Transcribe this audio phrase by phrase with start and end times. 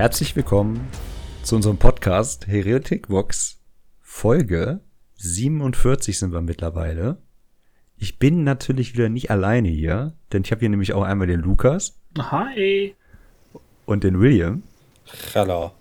[0.00, 0.88] Herzlich willkommen
[1.42, 3.60] zu unserem Podcast Heretic Vox
[4.00, 4.80] Folge
[5.16, 7.18] 47 sind wir mittlerweile.
[7.98, 11.40] Ich bin natürlich wieder nicht alleine hier, denn ich habe hier nämlich auch einmal den
[11.40, 12.00] Lukas.
[12.18, 12.94] Hi.
[13.84, 14.62] Und den William.
[15.34, 15.72] Hallo.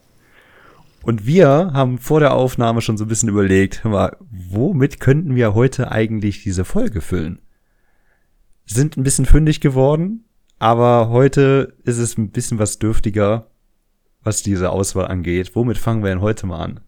[1.02, 5.54] Und wir haben vor der Aufnahme schon so ein bisschen überlegt, mal, womit könnten wir
[5.54, 7.40] heute eigentlich diese Folge füllen?
[8.66, 10.26] Sind ein bisschen fündig geworden,
[10.58, 13.49] aber heute ist es ein bisschen was dürftiger,
[14.30, 15.56] was diese Auswahl angeht.
[15.56, 16.80] Womit fangen wir denn heute mal an?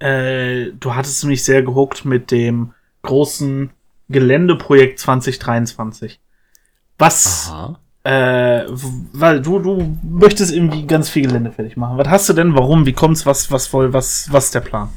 [0.00, 3.70] Äh, du hattest mich sehr gehuckt mit dem großen
[4.08, 6.20] Geländeprojekt 2023.
[6.98, 7.48] Was?
[7.48, 7.78] Aha.
[8.02, 8.64] Äh,
[9.12, 11.96] weil du, du möchtest irgendwie ganz viel Gelände fertig machen.
[11.96, 12.54] Was hast du denn?
[12.56, 12.86] Warum?
[12.86, 13.24] Wie kommt's?
[13.24, 14.88] Was, was voll, was, was ist der Plan?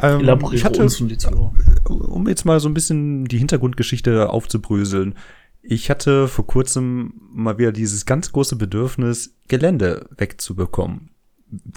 [0.00, 1.52] Ähm, Elaboriere ich hatte, uns und die Zuhörer.
[1.88, 5.16] um jetzt mal so ein bisschen die Hintergrundgeschichte aufzubröseln.
[5.66, 11.08] Ich hatte vor kurzem mal wieder dieses ganz große Bedürfnis, Gelände wegzubekommen,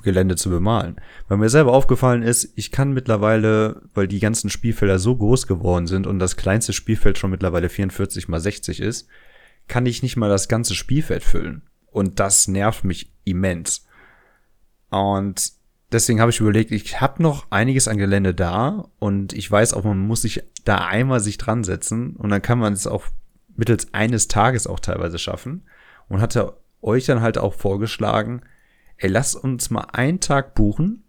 [0.03, 0.97] Gelände zu bemalen.
[1.29, 5.87] Weil mir selber aufgefallen ist, ich kann mittlerweile, weil die ganzen Spielfelder so groß geworden
[5.87, 9.07] sind und das kleinste Spielfeld schon mittlerweile 44 mal 60 ist,
[9.69, 11.61] kann ich nicht mal das ganze Spielfeld füllen.
[11.89, 13.87] Und das nervt mich immens.
[14.89, 15.53] Und
[15.93, 19.85] deswegen habe ich überlegt, ich habe noch einiges an Gelände da und ich weiß auch,
[19.85, 23.05] man muss sich da einmal sich dran setzen und dann kann man es auch
[23.57, 25.63] mittels eines Tages auch teilweise schaffen
[26.07, 28.41] und hatte euch dann halt auch vorgeschlagen,
[28.97, 31.03] ey, lasst uns mal einen Tag buchen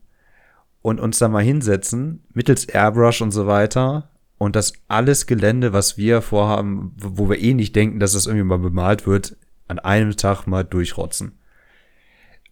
[0.83, 5.99] und uns da mal hinsetzen, mittels Airbrush und so weiter und das alles Gelände, was
[5.99, 10.17] wir vorhaben, wo wir eh nicht denken, dass das irgendwie mal bemalt wird, an einem
[10.17, 11.39] Tag mal durchrotzen.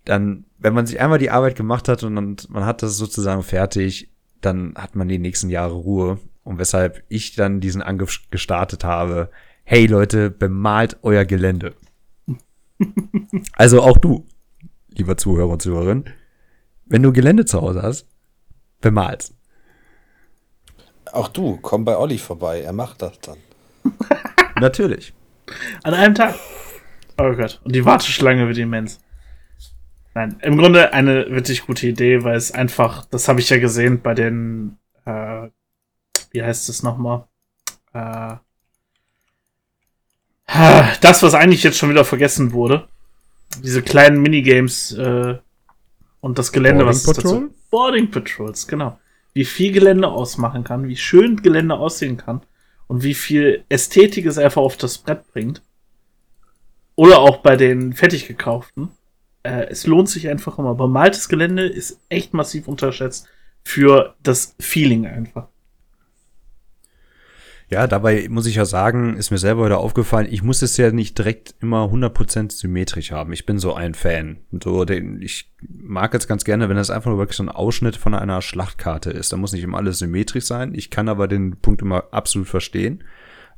[0.04, 4.10] Dann, wenn man sich einmal die Arbeit gemacht hat und man hat das sozusagen fertig,
[4.40, 6.18] dann hat man die nächsten Jahre Ruhe.
[6.44, 9.30] Und weshalb ich dann diesen Angriff gestartet habe,
[9.68, 11.74] hey Leute, bemalt euer Gelände.
[13.54, 14.24] also auch du,
[14.90, 16.04] lieber Zuhörer und Zuhörerin,
[16.84, 18.06] wenn du Gelände zu Hause hast,
[18.80, 19.34] bemal's.
[21.12, 23.38] Auch du, komm bei Olli vorbei, er macht das dann.
[24.60, 25.12] Natürlich.
[25.82, 26.36] An einem Tag.
[27.18, 27.60] Oh Gott.
[27.64, 29.00] Und die Warteschlange wird immens.
[30.14, 34.00] Nein, im Grunde eine wirklich gute Idee, weil es einfach, das habe ich ja gesehen
[34.00, 35.48] bei den, äh,
[36.30, 37.26] wie heißt es nochmal?
[37.92, 38.36] Äh,
[40.46, 42.88] das, was eigentlich jetzt schon wieder vergessen wurde.
[43.62, 45.36] Diese kleinen Minigames äh,
[46.20, 47.40] und das Gelände, Boarding was es Patrol?
[47.40, 47.54] dazu.
[47.70, 48.98] Boarding Patrols, genau.
[49.34, 52.42] Wie viel Gelände ausmachen kann, wie schön Gelände aussehen kann
[52.86, 55.62] und wie viel Ästhetik es einfach auf das Brett bringt.
[56.94, 58.90] Oder auch bei den fertig gekauften.
[59.42, 60.74] Äh, es lohnt sich einfach immer.
[60.74, 63.28] Bemaltes Gelände ist echt massiv unterschätzt
[63.62, 65.48] für das Feeling einfach.
[67.68, 70.92] Ja, dabei muss ich ja sagen, ist mir selber wieder aufgefallen, ich muss es ja
[70.92, 73.32] nicht direkt immer 100% symmetrisch haben.
[73.32, 74.38] Ich bin so ein Fan.
[74.62, 77.96] So, den, ich mag es ganz gerne, wenn das einfach nur wirklich so ein Ausschnitt
[77.96, 79.32] von einer Schlachtkarte ist.
[79.32, 80.74] Da muss nicht immer alles symmetrisch sein.
[80.74, 83.02] Ich kann aber den Punkt immer absolut verstehen.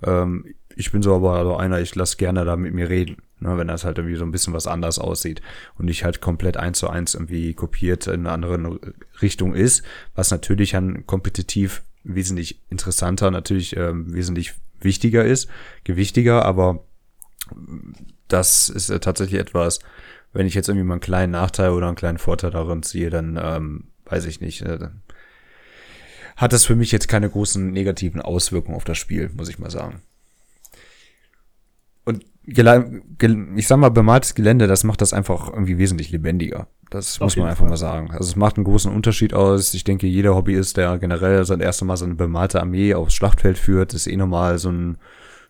[0.02, 3.58] Ähm, ich bin so aber so einer, ich lasse gerne da mit mir reden, ne,
[3.58, 5.42] wenn das halt irgendwie so ein bisschen was anders aussieht
[5.76, 8.78] und nicht halt komplett eins zu eins irgendwie kopiert in eine andere
[9.20, 9.82] Richtung ist,
[10.14, 15.48] was natürlich dann kompetitiv wesentlich interessanter, natürlich ähm, wesentlich wichtiger ist,
[15.84, 16.84] gewichtiger, aber
[18.28, 19.80] das ist äh, tatsächlich etwas,
[20.32, 23.38] wenn ich jetzt irgendwie mal einen kleinen Nachteil oder einen kleinen Vorteil darin ziehe, dann
[23.42, 24.88] ähm, weiß ich nicht, äh,
[26.36, 29.70] hat das für mich jetzt keine großen negativen Auswirkungen auf das Spiel, muss ich mal
[29.70, 30.02] sagen.
[32.50, 36.66] Ich sag mal, bemaltes Gelände, das macht das einfach irgendwie wesentlich lebendiger.
[36.88, 37.68] Das Auf muss man einfach Fall.
[37.68, 38.10] mal sagen.
[38.10, 39.74] Also es macht einen großen Unterschied aus.
[39.74, 43.58] Ich denke, jeder Hobbyist, der generell sein erstes Mal so eine bemalte Armee aufs Schlachtfeld
[43.58, 44.96] führt, ist eh nochmal so ein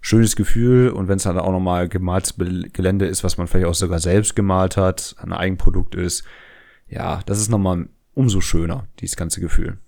[0.01, 0.91] schönes Gefühl.
[0.91, 4.35] Und wenn es dann auch nochmal gemaltes Gelände ist, was man vielleicht auch sogar selbst
[4.35, 6.25] gemalt hat, ein Eigenprodukt ist,
[6.89, 9.79] ja, das ist nochmal umso schöner, dieses ganze Gefühl.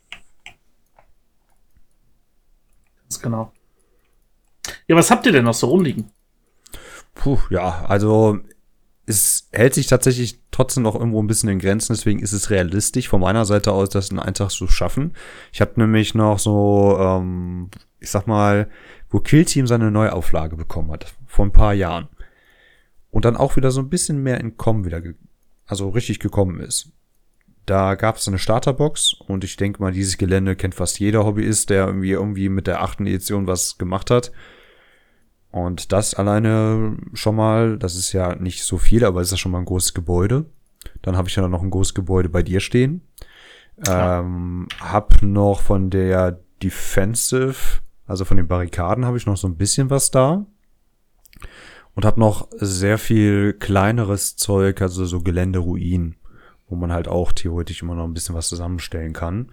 [3.02, 3.52] Ganz genau.
[4.86, 6.12] Ja, was habt ihr denn noch so rumliegen?
[7.14, 8.38] Puh, ja, also
[9.06, 13.08] es hält sich tatsächlich trotzdem noch irgendwo ein bisschen in Grenzen, deswegen ist es realistisch
[13.08, 15.14] von meiner Seite aus, das in einen Tag zu schaffen.
[15.52, 18.70] Ich habe nämlich noch so, ähm, ich sag mal,
[19.10, 22.08] wo Kill Team seine Neuauflage bekommen hat, vor ein paar Jahren.
[23.10, 25.02] Und dann auch wieder so ein bisschen mehr in Kommen wieder,
[25.66, 26.92] also richtig gekommen ist.
[27.66, 31.70] Da gab es eine Starterbox und ich denke mal, dieses Gelände kennt fast jeder Hobbyist,
[31.70, 34.30] der irgendwie irgendwie mit der achten Edition was gemacht hat.
[35.50, 39.36] Und das alleine schon mal, das ist ja nicht so viel, aber es ist ja
[39.36, 40.46] schon mal ein großes Gebäude.
[41.02, 43.02] Dann habe ich ja noch ein großes Gebäude bei dir stehen.
[43.88, 49.56] Ähm, hab noch von der Defensive, also von den Barrikaden, habe ich noch so ein
[49.56, 50.44] bisschen was da.
[51.94, 56.16] Und habe noch sehr viel kleineres Zeug, also so Geländeruinen,
[56.68, 59.52] wo man halt auch theoretisch immer noch ein bisschen was zusammenstellen kann.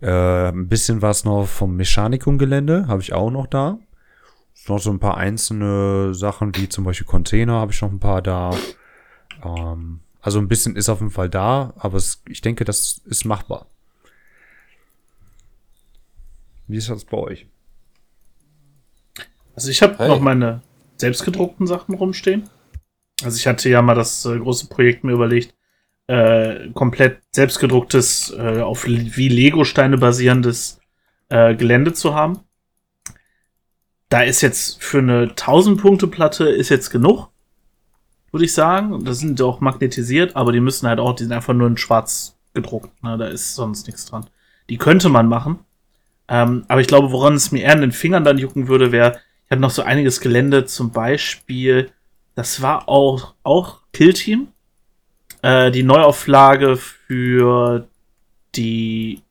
[0.00, 3.78] Äh, ein bisschen was noch vom Mechanikum-Gelände habe ich auch noch da.
[4.68, 8.20] Noch so ein paar einzelne Sachen, wie zum Beispiel Container habe ich noch ein paar
[8.22, 8.50] da.
[9.44, 13.24] Ähm, also ein bisschen ist auf jeden Fall da, aber es, ich denke, das ist
[13.24, 13.66] machbar.
[16.66, 17.46] Wie ist das bei euch?
[19.54, 20.08] Also ich habe Hey.
[20.08, 20.62] noch meine
[20.96, 22.50] selbstgedruckten Sachen rumstehen.
[23.22, 25.54] Also ich hatte ja mal das äh, große Projekt mir überlegt,
[26.08, 30.80] äh, komplett selbstgedrucktes, äh, auf wie Lego-Steine basierendes
[31.28, 32.40] äh, Gelände zu haben.
[34.08, 37.28] Da ist jetzt für eine 1000-Punkte-Platte ist jetzt genug,
[38.30, 39.04] würde ich sagen.
[39.04, 42.36] Das sind auch magnetisiert, aber die müssen halt auch, die sind einfach nur in schwarz
[42.54, 43.02] gedruckt.
[43.02, 43.18] Ne?
[43.18, 44.26] Da ist sonst nichts dran.
[44.68, 45.60] Die könnte man machen.
[46.28, 49.20] Ähm, aber ich glaube, woran es mir eher in den Fingern dann jucken würde, wäre,
[49.46, 51.90] ich habe noch so einiges Gelände, zum Beispiel,
[52.34, 54.48] das war auch, auch Kill Team.
[55.42, 57.86] Äh, die Neuauflage für
[58.56, 59.22] die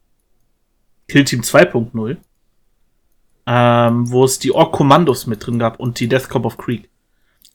[1.07, 2.17] Kill Team 2.0.
[3.47, 6.89] Ähm, wo es die Ork-Kommandos mit drin gab und die Death Cop of Creek.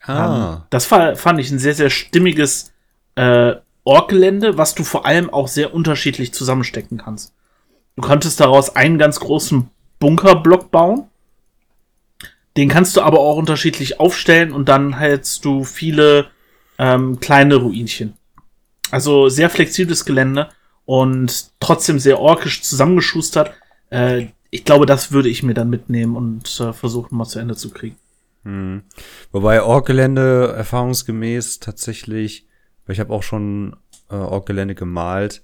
[0.06, 2.72] Ähm, das war, fand ich ein sehr, sehr stimmiges
[3.16, 3.54] äh,
[3.84, 7.34] Ork-Gelände, was du vor allem auch sehr unterschiedlich zusammenstecken kannst.
[7.96, 11.08] Du konntest daraus einen ganz großen Bunkerblock bauen.
[12.56, 16.30] Den kannst du aber auch unterschiedlich aufstellen und dann hältst du viele
[16.78, 18.14] ähm, kleine Ruinchen.
[18.90, 20.48] Also sehr flexibles Gelände
[20.84, 23.52] und trotzdem sehr orkisch zusammengeschustert.
[23.90, 27.56] Äh, ich glaube, das würde ich mir dann mitnehmen und äh, versuchen mal zu Ende
[27.56, 27.96] zu kriegen.
[28.44, 28.82] Hm.
[29.32, 32.46] Wobei Ork-Gelände erfahrungsgemäß tatsächlich,
[32.86, 33.76] weil ich habe auch schon
[34.10, 35.42] äh, Ork-Gelände gemalt,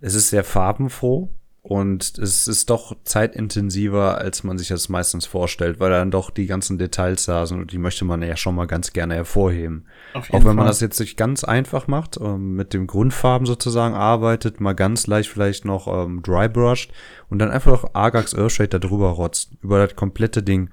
[0.00, 1.30] es ist sehr farbenfroh
[1.64, 6.46] und es ist doch zeitintensiver, als man sich das meistens vorstellt, weil dann doch die
[6.46, 9.86] ganzen Details da sind und die möchte man ja schon mal ganz gerne hervorheben.
[10.12, 14.60] Auch wenn man das jetzt nicht ganz einfach macht, ähm, mit dem Grundfarben sozusagen arbeitet,
[14.60, 16.90] mal ganz leicht vielleicht noch ähm, dry brushed
[17.30, 20.68] und dann einfach noch Argax Earthshade da drüber rotzt, über das komplette Ding.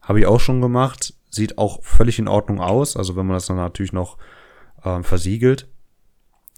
[0.00, 3.46] Habe ich auch schon gemacht, sieht auch völlig in Ordnung aus, also wenn man das
[3.46, 4.18] dann natürlich noch
[4.84, 5.68] ähm, versiegelt,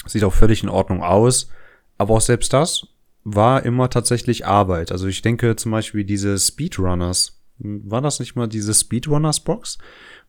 [0.07, 1.51] sieht auch völlig in Ordnung aus,
[1.99, 2.87] aber auch selbst das
[3.25, 4.93] war immer tatsächlich Arbeit.
[4.93, 9.79] Also ich denke zum Beispiel diese Speedrunners, war das nicht mal diese Speedrunners Box?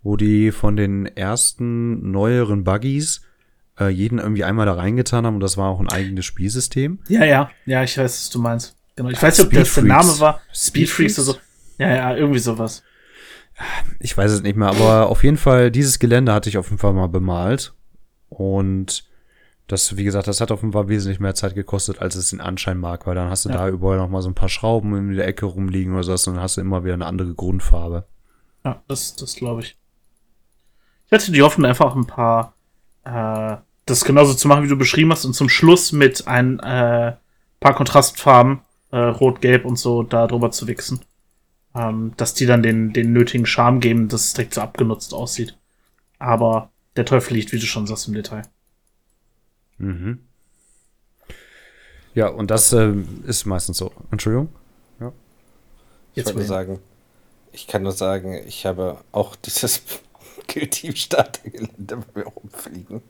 [0.05, 3.23] wo die von den ersten neueren Buggies
[3.79, 6.99] äh, jeden irgendwie einmal da reingetan haben und das war auch ein eigenes Spielsystem.
[7.07, 8.77] Ja, ja, ja, ich weiß, was du meinst.
[8.95, 9.09] Genau.
[9.09, 10.41] Ich weiß nicht, ob das der Name war.
[10.53, 11.17] Speed Freaks?
[11.17, 11.37] oder so.
[11.79, 12.83] Ja, ja, irgendwie sowas.
[13.99, 16.77] Ich weiß es nicht mehr, aber auf jeden Fall, dieses Gelände hatte ich auf jeden
[16.77, 17.73] Fall mal bemalt.
[18.29, 19.05] Und
[19.67, 23.07] das, wie gesagt, das hat Fall wesentlich mehr Zeit gekostet, als es den Anschein mag,
[23.07, 23.57] weil dann hast du Ja.
[23.57, 26.35] da überall noch mal so ein paar Schrauben in der Ecke rumliegen oder sowas und
[26.35, 28.05] dann hast du immer wieder eine andere Grundfarbe.
[28.63, 29.77] Ja, das, das glaube ich.
[31.07, 32.53] Ich hatte die Hoffnung, einfach ein paar,
[33.03, 37.15] äh, das genauso zu machen, wie du beschrieben hast, und zum Schluss mit ein äh,
[37.59, 38.61] paar Kontrastfarben,
[38.91, 41.01] äh, Rot, Gelb und so, da drüber zu wichsen.
[41.75, 45.57] Ähm, dass die dann den, den nötigen Charme geben, dass es direkt so abgenutzt aussieht.
[46.19, 48.43] Aber der Teufel liegt, wie du schon sagst, im Detail.
[49.77, 50.19] Mhm.
[52.13, 52.93] Ja, und das äh,
[53.27, 53.91] ist meistens so.
[54.11, 54.49] Entschuldigung?
[54.99, 56.79] Ich Jetzt wollte nur will- sagen,
[57.51, 59.81] ich kann nur sagen, ich habe auch dieses
[60.47, 63.01] Kill-Team-Startergelände bei mir rumfliegen.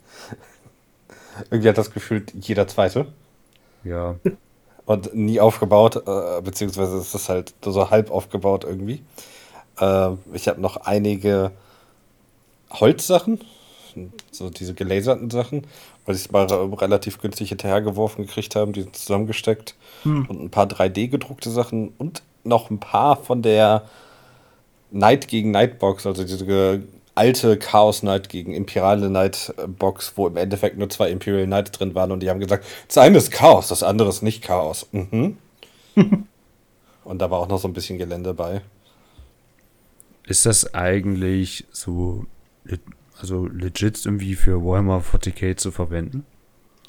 [1.51, 3.07] Irgendwie hat das gefühlt jeder Zweite.
[3.83, 4.15] Ja.
[4.85, 9.03] Und nie aufgebaut, äh, beziehungsweise ist das halt nur so halb aufgebaut irgendwie.
[9.79, 11.51] Äh, ich habe noch einige
[12.71, 13.39] Holzsachen,
[14.31, 15.65] so diese gelaserten Sachen,
[16.05, 19.75] weil ich es mal re- relativ günstig hinterhergeworfen gekriegt haben, die zusammengesteckt.
[20.03, 20.25] Hm.
[20.27, 23.83] Und ein paar 3D gedruckte Sachen und noch ein paar von der
[24.91, 26.83] Night gegen Night Box, also diese
[27.15, 31.71] alte Chaos Knight gegen Imperiale Knight äh, Box, wo im Endeffekt nur zwei Imperial Knights
[31.71, 34.87] drin waren und die haben gesagt, das eine ist Chaos, das andere ist nicht Chaos.
[34.91, 35.37] Mhm.
[37.03, 38.61] und da war auch noch so ein bisschen Gelände bei.
[40.27, 42.25] Ist das eigentlich so,
[43.25, 46.25] also legit irgendwie für Warhammer 40k zu verwenden?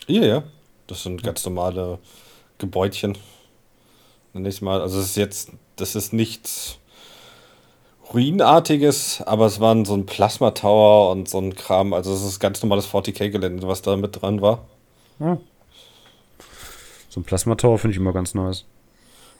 [0.06, 0.42] Ja, ja.
[0.86, 1.98] Das sind ganz normale
[2.58, 3.16] Gebäudchen.
[4.34, 4.82] Nenn ich mal.
[4.82, 6.78] Also es ist jetzt, das ist nichts
[8.12, 11.94] Ruinartiges, aber es waren so ein Plasma Tower und so ein Kram.
[11.94, 14.66] Also es ist ganz normales 40k-Gelände, was da mit dran war.
[17.08, 18.66] So ein Plasma-Tower finde ich immer ganz nice.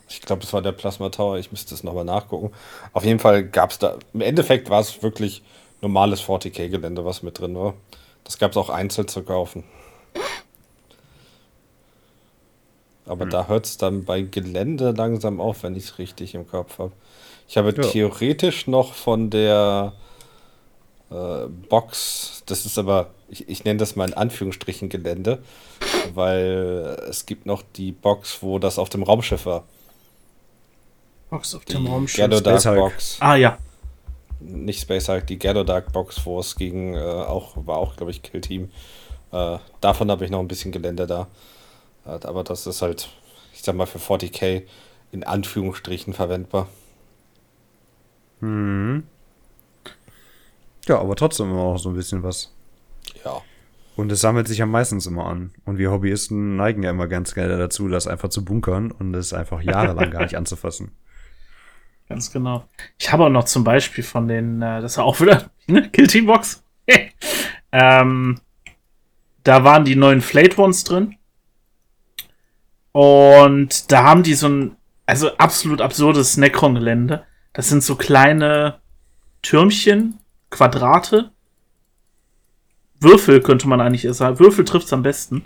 [0.09, 1.37] Ich glaube, es war der Plasma Tower.
[1.37, 2.51] Ich müsste es nochmal nachgucken.
[2.91, 5.43] Auf jeden Fall gab es da, im Endeffekt war es wirklich
[5.81, 7.73] normales 40k-Gelände, was mit drin war.
[8.23, 9.63] Das gab es auch einzeln zu kaufen.
[13.05, 16.77] Aber da hört es dann bei Gelände langsam auf, wenn ich es richtig im Kopf
[16.79, 16.91] habe.
[17.47, 17.81] Ich habe Ja.
[17.89, 19.93] theoretisch noch von der
[21.09, 22.43] äh, Box.
[22.47, 25.41] Das ist aber, ich, ich nenne das mal in Anführungsstrichen Gelände,
[26.13, 29.63] weil es gibt noch die Box, wo das auf dem Raumschiff war.
[31.29, 32.25] Box auf Die dem Raumschiff.
[32.37, 32.77] Space Hulk.
[32.77, 33.17] Box.
[33.21, 33.57] Ah ja.
[34.39, 38.21] Nicht Space Hulk, die Ghetto Dark Box, es gegen äh, auch, war auch, glaube ich,
[38.21, 38.69] Kill Team.
[39.31, 41.27] Äh, davon habe ich noch ein bisschen Gelände da.
[42.05, 43.09] Äh, aber das ist halt,
[43.53, 44.63] ich sag mal, für 40k
[45.11, 46.67] in Anführungsstrichen verwendbar.
[48.39, 49.03] Mhm.
[50.87, 52.53] Ja, aber trotzdem immer noch so ein bisschen was.
[53.25, 53.41] Ja.
[53.95, 55.51] Und es sammelt sich ja meistens immer an.
[55.65, 59.33] Und wir Hobbyisten neigen ja immer ganz gerne dazu, das einfach zu bunkern und es
[59.33, 60.91] einfach jahrelang gar nicht anzufassen.
[62.09, 62.67] Ganz genau.
[62.97, 66.25] Ich habe auch noch zum Beispiel von den, äh, das war auch wieder ne, Team
[66.25, 66.63] Box.
[67.71, 68.39] ähm,
[69.43, 71.15] da waren die neuen Flate Ones drin.
[72.93, 77.25] Und da haben die so ein, also absolut absurdes Necron-Gelände.
[77.53, 78.79] Das sind so kleine
[79.41, 81.31] Türmchen, Quadrate.
[82.99, 84.39] Würfel könnte man eigentlich sagen.
[84.39, 85.45] Würfel trifft's am besten.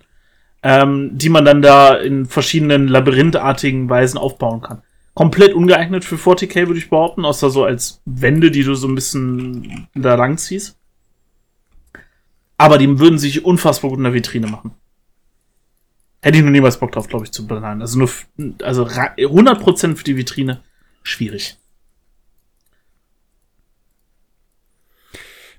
[0.63, 6.67] Ähm, die man dann da in verschiedenen labyrinthartigen Weisen aufbauen kann komplett ungeeignet für 40k,
[6.67, 10.77] würde ich behaupten, außer so als Wände, die du so ein bisschen da lang ziehst.
[12.57, 14.71] Aber die würden sich unfassbar gut in der Vitrine machen.
[16.21, 17.81] Hätte ich noch niemals Bock drauf, glaube ich, zu planen.
[17.81, 18.09] Also nur,
[18.61, 20.61] also ra- 100% für die Vitrine,
[21.01, 21.57] schwierig.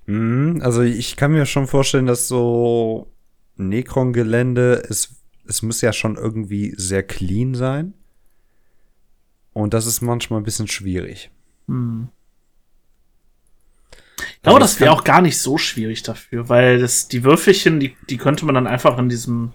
[0.06, 3.12] Mhm, also ich kann mir schon vorstellen, dass so
[3.56, 5.16] Necron-Gelände, es,
[5.46, 7.94] es muss ja schon irgendwie sehr clean sein.
[9.52, 11.30] Und das ist manchmal ein bisschen schwierig.
[11.68, 12.08] Hm.
[14.18, 17.80] Ich Also glaube, das wäre auch gar nicht so schwierig dafür, weil das, die Würfelchen,
[17.80, 19.52] die, die könnte man dann einfach in diesem,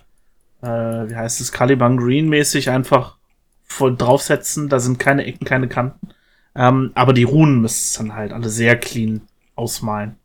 [0.62, 3.18] äh, wie heißt es, Caliban Green mäßig einfach
[3.63, 4.70] voll draufsetzen.
[4.70, 6.10] Da sind keine Ecken, keine Kanten.
[6.56, 9.22] Ähm, aber die Runen müssten dann halt alle sehr clean
[9.56, 10.16] ausmalen.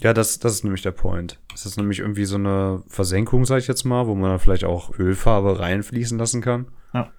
[0.00, 1.38] Ja, das, das ist nämlich der Point.
[1.54, 4.64] Es ist nämlich irgendwie so eine Versenkung, sag ich jetzt mal, wo man dann vielleicht
[4.64, 6.68] auch Ölfarbe reinfließen lassen kann.
[6.94, 7.12] Ja.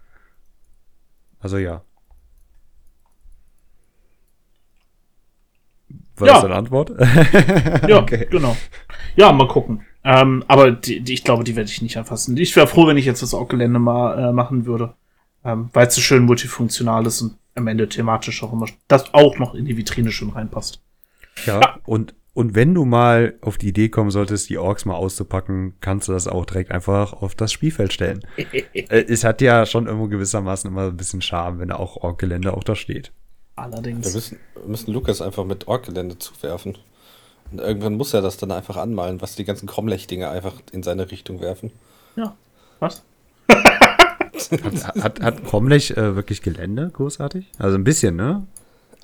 [1.42, 1.82] Also ja.
[6.18, 6.34] War Ja.
[6.36, 6.92] das deine Antwort?
[7.88, 8.28] Ja, Okay.
[8.30, 8.56] genau.
[9.16, 9.82] Ja, mal gucken.
[10.04, 12.36] Ähm, aber die, die, ich glaube, die werde ich nicht anfassen.
[12.38, 14.94] Ich wäre froh, wenn ich jetzt das Ork-Gelände mal äh, machen würde.
[15.44, 19.38] Ähm, weil es so schön multifunktional ist und am Ende thematisch auch immer das auch
[19.40, 20.80] noch in die Vitrine schön reinpasst.
[21.46, 25.74] Ja, und, und wenn du mal auf die Idee kommen solltest, die Orks mal auszupacken,
[25.82, 28.22] kannst du das auch direkt einfach auf das Spielfeld stellen.
[28.74, 32.54] Äh, es hat ja schon irgendwo gewissermaßen immer ein bisschen Charme, wenn da auch Ork-Gelände
[32.54, 33.12] auch da steht.
[33.56, 34.14] Wir Allerdings.
[34.14, 36.78] müssen, wir müssen Lukas einfach mit Orkgelände zuwerfen.
[37.52, 41.12] Und irgendwann muss er das dann einfach anmalen, was die ganzen Kromlech-Dinge einfach in seine
[41.12, 41.72] Richtung werfen.
[42.16, 42.36] Ja.
[42.80, 43.04] Was?
[44.52, 47.52] Hat, hat, hat Cromlech äh, wirklich Gelände, großartig?
[47.58, 48.48] Also ein bisschen, ne?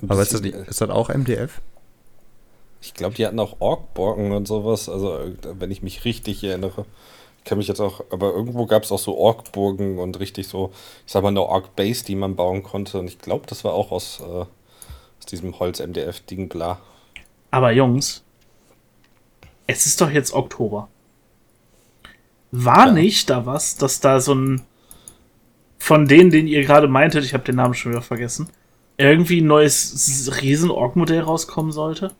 [0.01, 1.61] Ein Aber ist das, bisschen, nicht, ist das auch MDF?
[2.81, 4.89] Ich glaube, die hatten auch Orkborgen und sowas.
[4.89, 6.85] Also, äh, wenn ich mich richtig erinnere.
[7.39, 10.71] Ich kann mich jetzt auch, aber irgendwo gab es auch so Orkburgen und richtig so,
[11.05, 12.99] ich sag mal, eine Ork-Base, die man bauen konnte.
[12.99, 16.79] Und ich glaube, das war auch aus, äh, aus diesem Holz-MDF-Ding, bla.
[17.51, 18.23] Aber Jungs,
[19.65, 20.89] es ist doch jetzt Oktober.
[22.51, 22.93] War Ja.
[22.93, 24.61] nicht da was, dass da so ein
[25.79, 28.49] von denen, den ihr gerade meintet, ich habe den Namen schon wieder vergessen,
[28.97, 32.11] irgendwie ein neues Riesen-Org-Modell rauskommen sollte?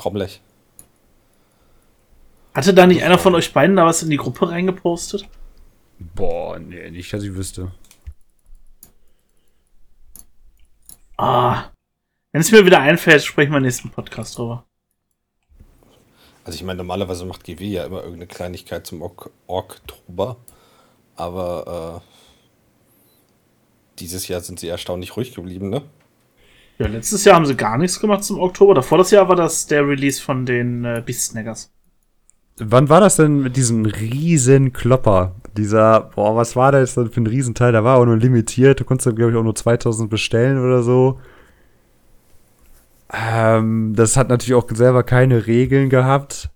[0.00, 0.40] Kromlech.
[2.54, 5.28] Hatte da nicht einer von euch beiden da was in die Gruppe reingepostet?
[5.98, 7.70] Boah, nee, nicht, dass ich wüsste.
[11.16, 11.64] Ah.
[12.32, 14.64] Wenn es mir wieder einfällt, sprechen wir im nächsten Podcast drüber.
[16.44, 20.36] Also ich meine, normalerweise macht GW ja immer irgendeine Kleinigkeit zum Ok- Oktober.
[21.16, 25.82] Aber äh, dieses Jahr sind sie erstaunlich ruhig geblieben, ne?
[26.80, 28.72] Ja, letztes Jahr haben sie gar nichts gemacht zum Oktober.
[28.72, 31.70] Davor das Jahr war das der Release von den äh, Beast-Snaggers.
[32.56, 35.34] Wann war das denn mit diesem riesen Klopper?
[35.58, 37.72] Dieser, boah, was war das denn für ein Riesenteil?
[37.72, 38.80] Da war auch nur limitiert.
[38.80, 41.20] Du konntest glaube ich, auch nur 2000 bestellen oder so.
[43.12, 46.48] Ähm, das hat natürlich auch selber keine Regeln gehabt.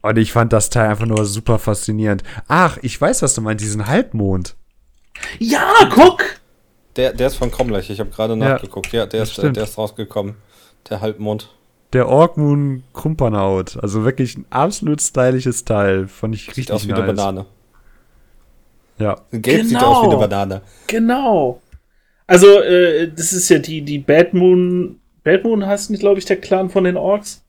[0.00, 2.22] Und ich fand das Teil einfach nur super faszinierend.
[2.48, 4.56] Ach, ich weiß, was du meinst, diesen Halbmond.
[5.38, 6.22] Ja, guck!
[6.96, 8.92] Der, der ist von Kromlech, ich habe gerade nachgeguckt.
[8.92, 10.36] Ja, der ist, äh, der ist rausgekommen.
[10.88, 11.50] Der Halbmond.
[11.92, 13.76] Der Orkmoon Krumpanaut.
[13.82, 16.08] Also wirklich ein absolut stylisches Teil.
[16.08, 17.00] Fand ich Sieht richtig aus wie nice.
[17.00, 17.46] eine Banane.
[18.98, 19.16] Ja.
[19.30, 19.92] Gelb sieht Genau.
[19.92, 20.62] aus wie eine Banane.
[20.86, 21.60] Genau.
[22.26, 25.00] Also, äh, das ist ja die, die Bad Moon.
[25.22, 27.44] Bad Moon heißt nicht, glaube ich, der Clan von den Orks.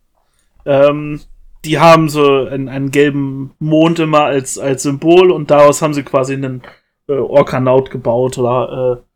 [0.65, 1.21] Ähm,
[1.65, 6.03] die haben so einen, einen gelben Mond immer als, als Symbol und daraus haben sie
[6.03, 6.61] quasi einen
[7.07, 9.06] äh, Orkanaut gebaut oder äh,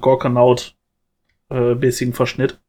[0.00, 0.76] Gorkanaut
[1.50, 2.60] äh, mäßigen Verschnitt.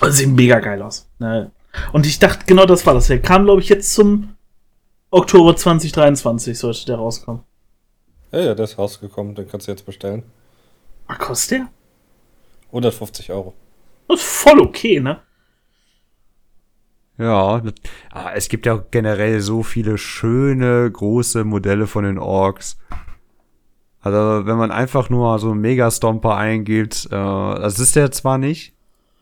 [0.00, 1.08] Das sieht mega geil aus.
[1.18, 1.52] Ne?
[1.92, 3.06] Und ich dachte, genau das war das.
[3.06, 4.36] Der kam, glaube ich, jetzt zum
[5.10, 7.42] Oktober 2023 sollte der rauskommen.
[8.32, 10.22] Ja, ja, der ist rausgekommen, den kannst du jetzt bestellen.
[11.06, 11.68] Was kostet der?
[12.68, 13.54] 150 Euro.
[14.08, 15.20] Das ist voll okay, ne?
[17.18, 17.62] Ja,
[18.10, 22.78] ah, es gibt ja auch generell so viele schöne, große Modelle von den Orks.
[24.02, 28.74] Also, wenn man einfach nur so einen Megastomper eingibt, äh, das ist der zwar nicht,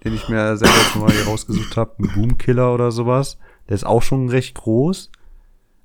[0.05, 3.39] den ich mir selber jetzt mal hier rausgesucht habe, ein Boomkiller oder sowas.
[3.69, 5.11] Der ist auch schon recht groß.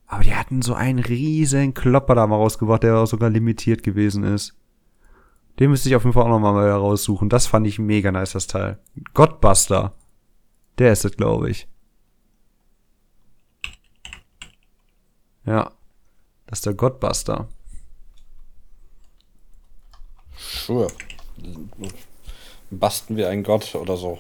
[0.08, 4.24] Aber die hatten so einen riesen Klopper da mal rausgebracht, der auch sogar limitiert gewesen
[4.24, 4.56] ist.
[5.60, 7.28] Den müsste ich auf jeden Fall auch noch mal raussuchen.
[7.30, 8.80] Das fand ich mega nice, das Teil.
[9.14, 9.94] Godbuster.
[10.78, 11.68] Der ist es, glaube ich.
[15.46, 15.72] Ja.
[16.48, 17.48] Das ist der Godbuster.
[20.56, 20.88] Sure.
[22.72, 24.20] Basten wir einen Gott oder so.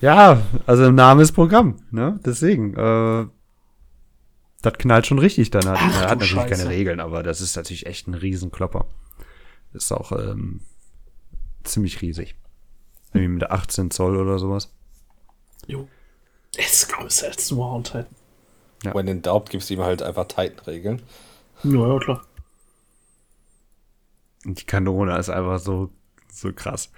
[0.00, 2.20] Ja, also im Namen ist Programm, ne?
[2.24, 3.26] Deswegen, äh,
[4.62, 5.66] das knallt schon richtig dann.
[5.66, 6.62] Hat, Ach, er hat du natürlich Scheiße.
[6.64, 8.86] keine Regeln, aber das ist natürlich echt ein Riesenklopper.
[9.72, 10.60] Ist auch ähm,
[11.64, 12.36] ziemlich riesig.
[13.12, 14.70] Irgendwie mit 18 Zoll oder sowas.
[15.66, 15.88] Jo.
[16.56, 18.06] Der ist größer als nur Hound Titan.
[18.84, 18.94] Ja.
[18.94, 21.02] Wenn in Doubt gibst du ihm halt einfach Titan-Regeln.
[21.64, 22.24] Ja, ja, klar.
[24.44, 25.90] Die Kanone ist einfach so,
[26.30, 26.90] so krass.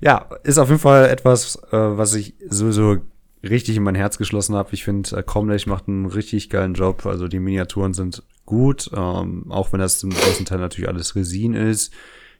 [0.00, 2.98] Ja, ist auf jeden Fall etwas, äh, was ich sowieso
[3.42, 4.70] richtig in mein Herz geschlossen habe.
[4.72, 7.06] Ich finde, äh, Cromlech macht einen richtig geilen Job.
[7.06, 11.54] Also die Miniaturen sind gut, ähm, auch wenn das zum großen Teil natürlich alles Resin
[11.54, 11.92] ist.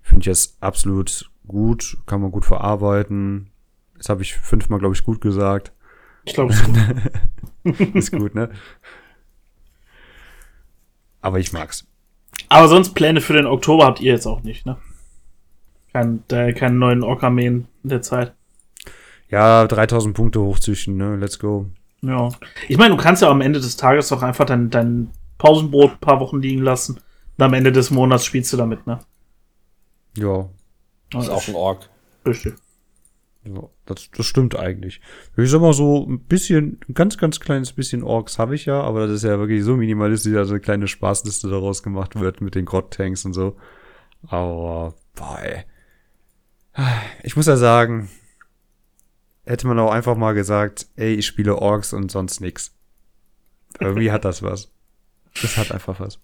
[0.02, 3.50] Finde ich das absolut gut, kann man gut verarbeiten.
[3.96, 5.72] Das habe ich fünfmal, glaube ich, gut gesagt.
[6.24, 6.76] Ich glaube, es ist gut.
[7.94, 8.50] Ist gut, ne?
[11.20, 11.86] Aber ich mag's.
[12.48, 14.76] Aber sonst Pläne für den Oktober habt ihr jetzt auch nicht, ne?
[15.92, 18.34] Kein, äh, keinen neuen Ork-Armeen in der Zeit.
[19.28, 21.16] Ja, 3000 Punkte hochzüchten, ne?
[21.16, 21.66] Let's go.
[22.02, 22.30] Ja.
[22.68, 25.98] Ich meine, du kannst ja am Ende des Tages auch einfach dein, dein Pausenbrot ein
[26.00, 27.00] paar Wochen liegen lassen.
[27.36, 29.00] Und am Ende des Monats spielst du damit, ne?
[30.16, 30.48] Ja,
[31.10, 31.88] Das ist auch ein Ork.
[32.26, 32.54] Richtig.
[33.54, 35.00] Ja, das, das stimmt eigentlich.
[35.36, 38.80] Ich sag mal so, ein bisschen, ein ganz, ganz kleines bisschen Orks habe ich ja,
[38.80, 42.54] aber das ist ja wirklich so minimalistisch, dass eine kleine Spaßliste daraus gemacht wird mit
[42.54, 43.56] den Grott-Tanks und so.
[44.26, 45.64] Aber, boah, ey.
[47.22, 48.08] Ich muss ja sagen,
[49.44, 52.74] hätte man auch einfach mal gesagt, ey, ich spiele Orks und sonst nix.
[53.80, 54.70] Irgendwie hat das was.
[55.40, 56.18] Das hat einfach was.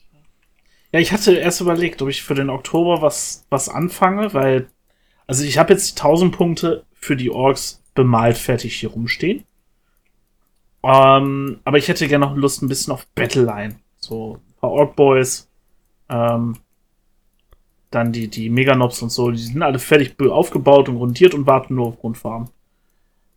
[0.93, 4.69] Ja, ich hatte erst überlegt, ob ich für den Oktober was, was anfange, weil,
[5.27, 9.45] also ich habe jetzt die 1000 Punkte für die Orks bemalt fertig hier rumstehen.
[10.83, 13.77] Ähm, aber ich hätte gerne noch Lust ein bisschen auf Battleline.
[13.97, 15.49] So ein paar Ork Boys,
[16.09, 16.57] ähm,
[17.91, 21.77] dann die, die Meganobs und so, die sind alle fertig aufgebaut und grundiert und warten
[21.77, 22.49] nur auf Grundfarben.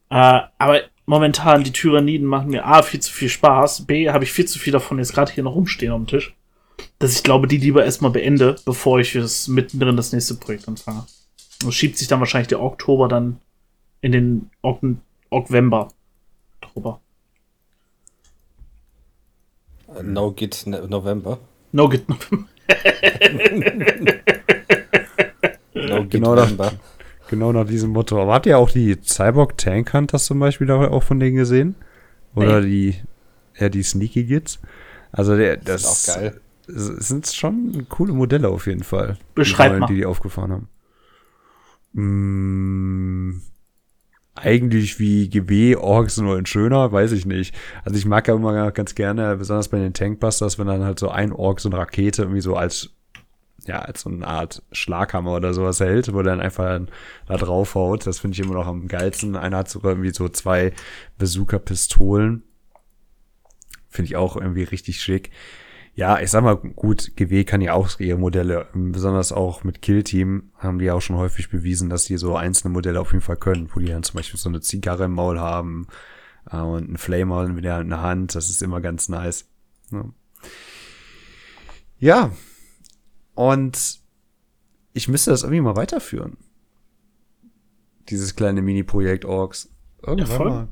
[0.09, 4.31] Äh, aber momentan, die Tyranniden machen mir A, viel zu viel Spaß, B, habe ich
[4.31, 6.35] viel zu viel davon jetzt gerade hier noch rumstehen dem Tisch
[6.99, 11.05] dass ich glaube, die lieber erstmal beende, bevor ich das mittendrin das nächste Projekt anfange.
[11.63, 13.39] Und schiebt sich dann wahrscheinlich der Oktober dann
[14.01, 14.79] in den Ok
[15.29, 15.89] Oktober
[16.61, 16.99] drüber.
[19.95, 21.39] Äh, No Git Ne- November.
[21.71, 22.07] No get
[25.73, 26.45] No Git Genau das.
[26.51, 26.73] November.
[27.29, 28.21] Genau nach diesem Motto.
[28.21, 31.75] Aber habt ihr auch die Cyborg Tank Hunters zum Beispiel da auch von denen gesehen?
[32.35, 32.95] Oder die,
[33.57, 34.59] ja, die Sneaky Gits?
[35.11, 36.41] Also der, das, Das ist auch geil.
[36.67, 39.17] es sind schon coole Modelle auf jeden Fall.
[39.35, 39.87] Beschreib die neuen, mal.
[39.87, 40.69] Die die aufgefahren haben.
[41.97, 43.41] Mm,
[44.35, 47.55] eigentlich wie GW-Orks nur in schöner, weiß ich nicht.
[47.83, 51.09] Also ich mag ja immer ganz gerne, besonders bei den Tankbusters, wenn dann halt so
[51.09, 52.91] ein Ork so eine Rakete irgendwie so als
[53.65, 56.79] ja, als so eine Art Schlaghammer oder sowas hält, wo dann einfach
[57.25, 58.05] da draufhaut.
[58.05, 59.35] Das finde ich immer noch am geilsten.
[59.35, 60.73] Einer hat sogar irgendwie so zwei
[61.17, 62.43] Bazooka-Pistolen.
[63.89, 65.31] Finde ich auch irgendwie richtig schick.
[65.97, 70.51] Ja, ich sag mal, gut, GW kann ja auch ihre Modelle, besonders auch mit Killteam,
[70.55, 73.67] haben die auch schon häufig bewiesen, dass die so einzelne Modelle auf jeden Fall können,
[73.73, 75.87] wo die dann zum Beispiel so eine Zigarre im Maul haben
[76.51, 78.35] äh, und einen Flamer wieder in der Hand.
[78.35, 79.49] Das ist immer ganz nice.
[79.91, 80.05] Ja.
[81.97, 82.31] ja,
[83.33, 83.99] und
[84.93, 86.37] ich müsste das irgendwie mal weiterführen.
[88.09, 89.73] Dieses kleine Mini-Projekt Orks.
[90.05, 90.67] Irgendwann mal.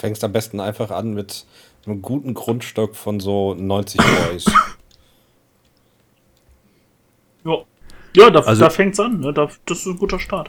[0.00, 1.44] Fängst am besten einfach an mit
[1.84, 4.46] einem guten Grundstock von so 90 Boys.
[7.44, 7.56] Ja,
[8.16, 9.20] ja da, Also- da fängt's an.
[9.20, 9.32] Ne?
[9.34, 10.48] Da, das ist ein guter Start.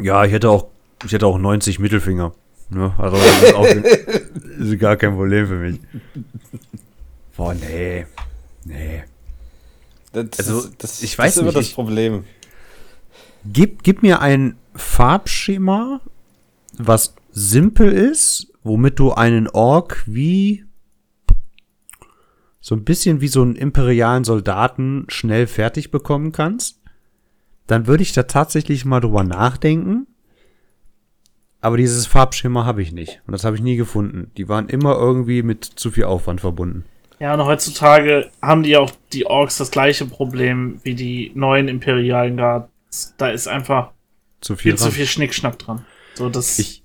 [0.00, 0.68] Ja, ich hätte auch,
[1.04, 2.32] ich hätte auch 90 Mittelfinger.
[2.70, 2.94] Ne?
[2.98, 3.66] Also das ist, auch,
[4.58, 5.80] ist gar kein Problem für mich.
[7.36, 8.06] Boah, nee.
[8.64, 9.04] Nee.
[10.12, 12.24] Das, Also, ist- das, ich das weiß ist immer nicht, das ich- Problem.
[13.44, 16.00] Gib, gib mir ein Farbschema,
[16.76, 20.64] was simpel ist, womit du einen Ork wie
[22.60, 26.80] so ein bisschen wie so einen imperialen Soldaten schnell fertig bekommen kannst.
[27.66, 30.06] Dann würde ich da tatsächlich mal drüber nachdenken.
[31.60, 33.20] Aber dieses Farbschema habe ich nicht.
[33.26, 34.30] Und das habe ich nie gefunden.
[34.36, 36.84] Die waren immer irgendwie mit zu viel Aufwand verbunden.
[37.20, 42.36] Ja, und heutzutage haben die auch die Orks das gleiche Problem wie die neuen imperialen
[42.36, 43.14] Guards.
[43.18, 43.90] Da ist einfach
[44.40, 44.72] Zu viel.
[44.72, 45.84] viel zu viel Schnickschnack dran.
[46.14, 46.58] So, das.
[46.58, 46.84] Ich,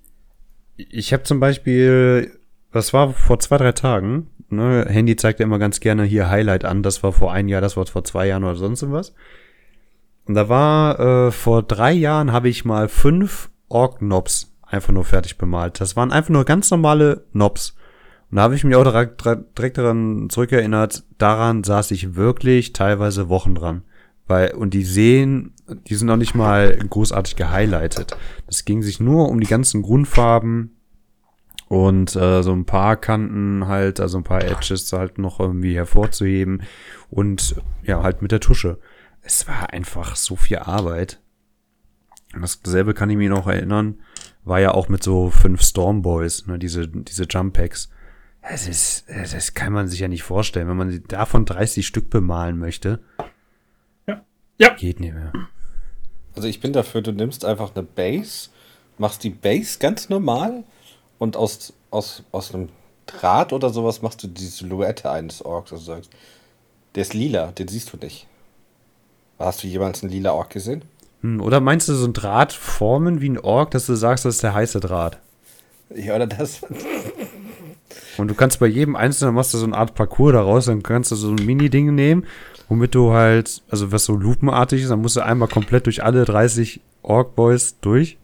[0.75, 2.39] ich habe zum Beispiel,
[2.71, 6.65] das war vor zwei, drei Tagen, ne, Handy zeigt ja immer ganz gerne hier Highlight
[6.65, 9.13] an, das war vor ein Jahr, das war vor zwei Jahren oder sonst was.
[10.25, 15.38] Und da war, äh, vor drei Jahren habe ich mal fünf Ork-Nobs einfach nur fertig
[15.38, 15.81] bemalt.
[15.81, 17.75] Das waren einfach nur ganz normale Nobs.
[18.31, 19.23] Und da habe ich mich auch direkt,
[19.57, 23.83] direkt daran zurückerinnert, daran saß ich wirklich teilweise Wochen dran.
[24.27, 25.53] Weil, und die sehen,
[25.88, 28.15] die sind noch nicht mal großartig gehighlightet.
[28.47, 30.77] Das ging sich nur um die ganzen Grundfarben
[31.67, 36.63] und äh, so ein paar Kanten halt, also ein paar Edges halt noch irgendwie hervorzuheben
[37.09, 38.79] und ja, halt mit der Tusche.
[39.21, 41.19] Es war einfach so viel Arbeit.
[42.33, 43.99] Und Dasselbe kann ich mir noch erinnern,
[44.43, 47.89] war ja auch mit so fünf Stormboys, ne, diese, diese Jump Packs.
[48.41, 52.59] Das ist, das kann man sich ja nicht vorstellen, wenn man davon 30 Stück bemalen
[52.59, 52.99] möchte.
[54.57, 54.69] Ja.
[54.75, 55.31] Geht nicht mehr.
[56.35, 58.49] Also ich bin dafür, du nimmst einfach eine Base,
[58.97, 60.63] machst die Base ganz normal
[61.19, 62.69] und aus, aus, aus einem
[63.05, 65.73] Draht oder sowas machst du die Silhouette eines Orks.
[65.73, 66.11] Also sagst,
[66.95, 68.27] der ist lila, den siehst du nicht.
[69.39, 70.83] Hast du jemals einen lila Ork gesehen?
[71.21, 74.35] Hm, Oder meinst du so ein Draht formen wie ein Ork, dass du sagst, das
[74.35, 75.19] ist der heiße Draht?
[75.93, 76.61] Ja, oder das?
[78.17, 81.11] Und du kannst bei jedem einzelnen machst du so eine Art Parcours daraus, dann kannst
[81.11, 82.25] du so ein Mini-Ding nehmen,
[82.73, 86.25] womit du halt, also was so lupenartig ist, dann musst du einmal komplett durch alle
[86.25, 88.17] 30 Ork-Boys durch.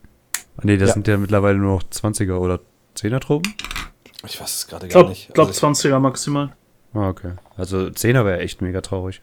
[0.57, 0.93] Ah, nee, das Ja.
[0.95, 2.59] sind ja mittlerweile nur noch 20er oder
[2.95, 3.53] 10er Truppen.
[4.25, 5.31] Ich weiß es gerade gar glaube, nicht.
[5.33, 6.49] glaub Also ich- 20er maximal.
[6.93, 7.33] Ah, okay.
[7.57, 9.21] Also 10er wäre echt mega traurig.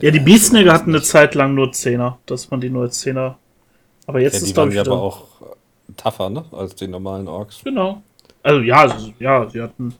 [0.00, 3.36] Ja, die Beastnigger hatten eine Zeit lang nur 10er, dass man die nur als 10er.
[4.06, 4.92] Aber jetzt ja, ist die glaube waren ich wieder.
[4.92, 5.26] aber auch
[5.96, 6.44] tougher, ne?
[6.52, 7.62] Als die normalen Orks.
[7.64, 8.02] Genau.
[8.42, 9.94] Also ja, also, ja, sie hatten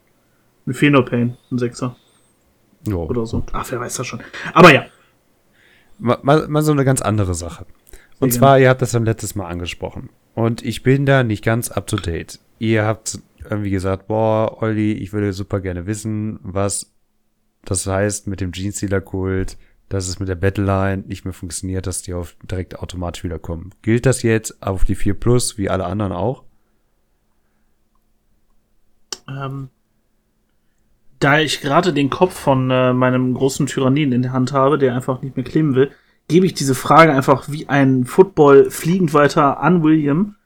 [0.66, 1.96] einen Phenopain, einen Sechser
[2.86, 3.04] Jo.
[3.04, 3.44] oder so.
[3.52, 4.20] Ach, wer weiß das schon.
[4.52, 4.86] Aber ja.
[5.98, 7.66] Mal, mal, mal so eine ganz andere Sache.
[8.20, 10.10] Und Sehr zwar, ihr habt das dann letztes Mal angesprochen.
[10.34, 12.40] Und ich bin da nicht ganz up to date.
[12.58, 13.18] Ihr habt
[13.48, 16.92] irgendwie gesagt, boah, Olli, ich würde super gerne wissen, was
[17.64, 19.56] das heißt mit dem Jeans-Dealer-Kult,
[19.88, 23.70] dass es mit der Battleline nicht mehr funktioniert, dass die auf direkt automatisch wiederkommen.
[23.82, 26.44] Gilt das jetzt auf die 4 Plus, wie alle anderen auch?
[29.28, 29.70] Ähm,
[31.24, 34.94] da ich gerade den Kopf von äh, meinem großen Tyrannin in der Hand habe, der
[34.94, 35.90] einfach nicht mehr kleben will,
[36.28, 40.36] gebe ich diese Frage einfach wie ein Football fliegend weiter an William,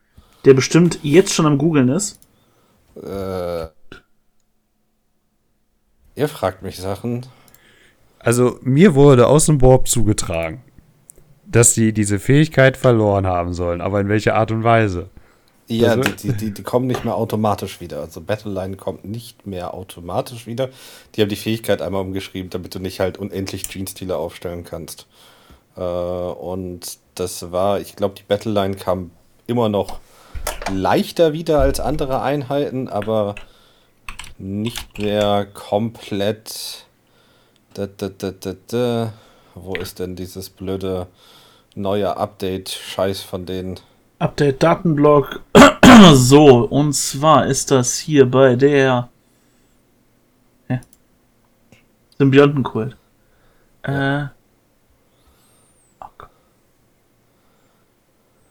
[0.44, 2.20] der bestimmt jetzt schon am Googeln ist.
[2.94, 3.66] Äh,
[6.14, 7.26] ihr fragt mich Sachen.
[8.20, 10.62] Also, mir wurde aus dem Warp zugetragen,
[11.44, 15.10] dass sie diese Fähigkeit verloren haben sollen, aber in welcher Art und Weise?
[15.68, 18.00] Ja, Also- die, die, die, die kommen nicht mehr automatisch wieder.
[18.00, 20.70] Also Battleline kommt nicht mehr automatisch wieder.
[21.14, 25.07] Die haben die Fähigkeit einmal umgeschrieben, damit du nicht halt unendlich Jeans-Dealer aufstellen kannst.
[25.76, 29.11] Äh, und das war, ich glaube, die Battleline kam
[29.46, 30.00] immer noch
[30.72, 33.35] leichter wieder als andere Einheiten, aber
[34.38, 36.87] nicht mehr komplett.
[37.74, 39.12] Da, da, da, da, da.
[39.54, 41.09] Wo ist denn dieses blöde
[41.74, 43.81] neue Update-Scheiß von denen?
[44.18, 45.42] Update Datenblock.
[46.14, 49.09] so, und zwar ist das hier bei der
[50.68, 50.81] Hä?
[52.18, 52.96] Symbiontenkult.
[53.83, 54.24] Äh.
[56.00, 56.31] Oh Gott.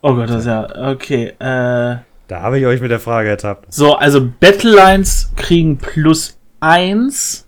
[0.02, 0.92] Oh Gott, das ist ja.
[0.92, 1.98] Okay, äh.
[2.28, 3.74] Da habe ich euch mit der Frage ertappt.
[3.74, 7.48] So, also Battlelines kriegen plus 1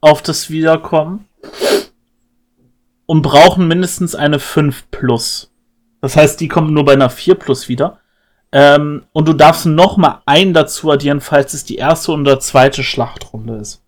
[0.00, 1.28] auf das Wiederkommen
[3.12, 5.52] und brauchen mindestens eine 5 plus.
[6.00, 7.98] Das heißt, die kommen nur bei einer 4 plus wieder.
[8.52, 12.82] Ähm, und du darfst noch mal einen dazu addieren, falls es die erste oder zweite
[12.82, 13.82] Schlachtrunde ist.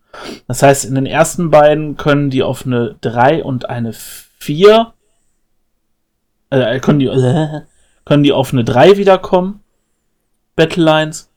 [0.47, 4.93] Das heißt, in den ersten beiden können die auf eine 3 und eine 4
[6.51, 7.63] äh, können die, äh,
[8.05, 9.61] können die auf eine 3 wiederkommen.
[10.55, 11.31] Battlelines.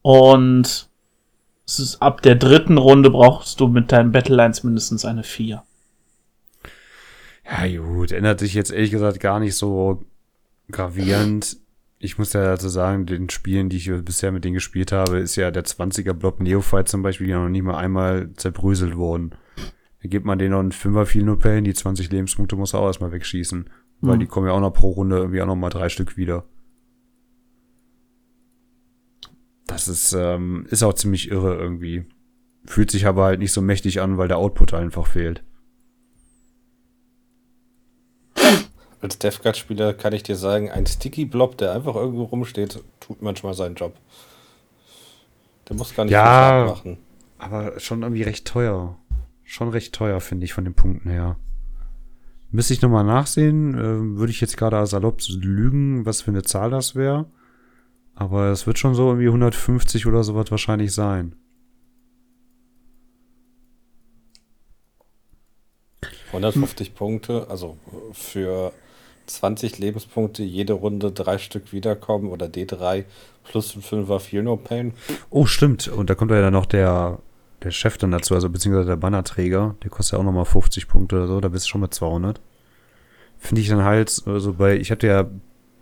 [0.00, 0.88] Und
[2.00, 5.62] ab der dritten Runde brauchst du mit deinen Battlelines mindestens eine 4.
[7.50, 10.04] Ja, gut, ändert sich jetzt ehrlich gesagt gar nicht so
[10.70, 11.56] gravierend.
[11.98, 15.34] Ich muss ja dazu sagen, den Spielen, die ich bisher mit denen gespielt habe, ist
[15.36, 19.32] ja der 20er Block Neophyte zum Beispiel ja noch nicht mal einmal zerbröselt worden.
[20.02, 22.80] Dann gibt man denen noch einen Fünfer viel nur Pain, die 20 Lebenspunkte muss er
[22.80, 23.68] auch erstmal wegschießen.
[24.00, 24.20] Weil Hm.
[24.20, 26.44] die kommen ja auch noch pro Runde irgendwie auch noch mal drei Stück wieder.
[29.66, 32.04] Das ist, ähm, ist auch ziemlich irre irgendwie.
[32.64, 35.42] Fühlt sich aber halt nicht so mächtig an, weil der Output einfach fehlt.
[39.00, 43.22] Als Death Guard-Spieler kann ich dir sagen, ein Sticky Blob, der einfach irgendwo rumsteht, tut
[43.22, 43.94] manchmal seinen Job.
[45.68, 46.64] Der muss gar nicht Ja.
[46.64, 46.98] viel machen.
[47.38, 48.98] Aber schon irgendwie recht teuer.
[49.44, 51.36] Schon recht teuer, finde ich, von den Punkten her.
[52.50, 56.70] Müsste ich nochmal nachsehen, ähm, würde ich jetzt gerade salopp lügen, was für eine Zahl
[56.70, 57.26] das wäre.
[58.14, 61.36] Aber es wird schon so irgendwie 150 oder sowas wahrscheinlich sein.
[66.32, 67.78] 150 Punkte, also
[68.12, 68.72] für
[69.30, 73.04] 20 Lebenspunkte jede Runde drei Stück wiederkommen oder D3
[73.44, 74.92] plus ein Fünfer Feel No Pain.
[75.30, 75.88] Oh, stimmt.
[75.88, 77.18] Und da kommt ja dann noch der,
[77.62, 79.76] der Chef dann dazu, also beziehungsweise der Bannerträger.
[79.82, 81.40] Der kostet ja auch nochmal 50 Punkte oder so.
[81.40, 82.40] Da bist du schon mit 200.
[83.38, 85.30] Finde ich dann halt, also bei, ich hatte ja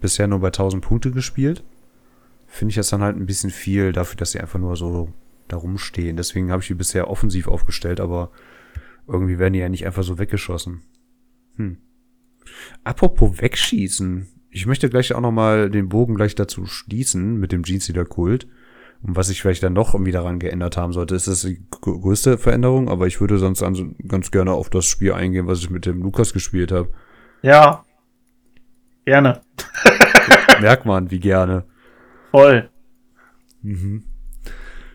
[0.00, 1.64] bisher nur bei 1000 Punkte gespielt.
[2.46, 5.08] Finde ich das dann halt ein bisschen viel dafür, dass sie einfach nur so
[5.48, 6.16] da rumstehen.
[6.16, 8.30] Deswegen habe ich die bisher offensiv aufgestellt, aber
[9.08, 10.82] irgendwie werden die ja nicht einfach so weggeschossen.
[11.56, 11.78] Hm.
[12.84, 14.26] Apropos wegschießen.
[14.50, 18.48] Ich möchte gleich auch nochmal den Bogen gleich dazu schließen mit dem Jeans Leader Kult.
[19.02, 22.00] Und was ich vielleicht dann noch irgendwie daran geändert haben sollte, ist das die gr-
[22.00, 25.68] größte Veränderung, aber ich würde sonst an, ganz gerne auf das Spiel eingehen, was ich
[25.70, 26.90] mit dem Lukas gespielt habe.
[27.42, 27.84] Ja.
[29.04, 29.42] Gerne.
[30.60, 31.64] Merkt man, wie gerne.
[32.30, 32.70] Voll.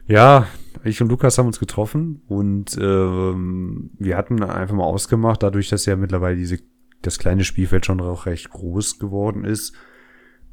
[0.08, 0.48] Ja,
[0.84, 5.86] ich und Lukas haben uns getroffen und ähm, wir hatten einfach mal ausgemacht, dadurch, dass
[5.86, 6.58] ja mittlerweile diese,
[7.02, 9.74] das kleine Spielfeld schon auch recht groß geworden ist,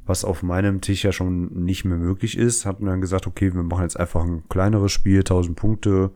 [0.07, 3.55] was auf meinem Tisch ja schon nicht mehr möglich ist, hatten wir dann gesagt, okay,
[3.55, 6.13] wir machen jetzt einfach ein kleineres Spiel, 1000 Punkte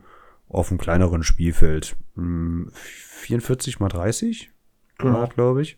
[0.49, 1.95] auf einem kleineren Spielfeld.
[2.15, 4.49] Hm, 44 mal 30,
[4.97, 5.27] Genau.
[5.27, 5.77] glaube ich.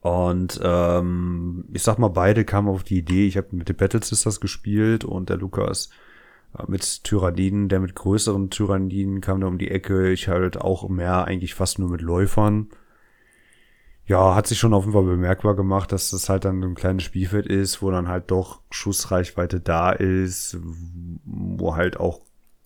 [0.00, 4.02] Und ähm, ich sag mal, beide kamen auf die Idee, ich habe mit den Battle
[4.02, 5.90] Sisters gespielt und der Lukas
[6.66, 10.10] mit Tyranniden, der mit größeren Tyranniden kam da um die Ecke.
[10.10, 12.68] Ich halt auch mehr eigentlich fast nur mit Läufern.
[14.06, 17.02] Ja, hat sich schon auf jeden Fall bemerkbar gemacht, dass das halt dann ein kleines
[17.02, 20.58] Spielfeld ist, wo dann halt doch Schussreichweite da ist,
[21.24, 22.20] wo halt auch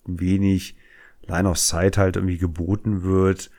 [0.05, 0.75] wenig
[1.23, 3.49] Line of Sight halt irgendwie geboten wird,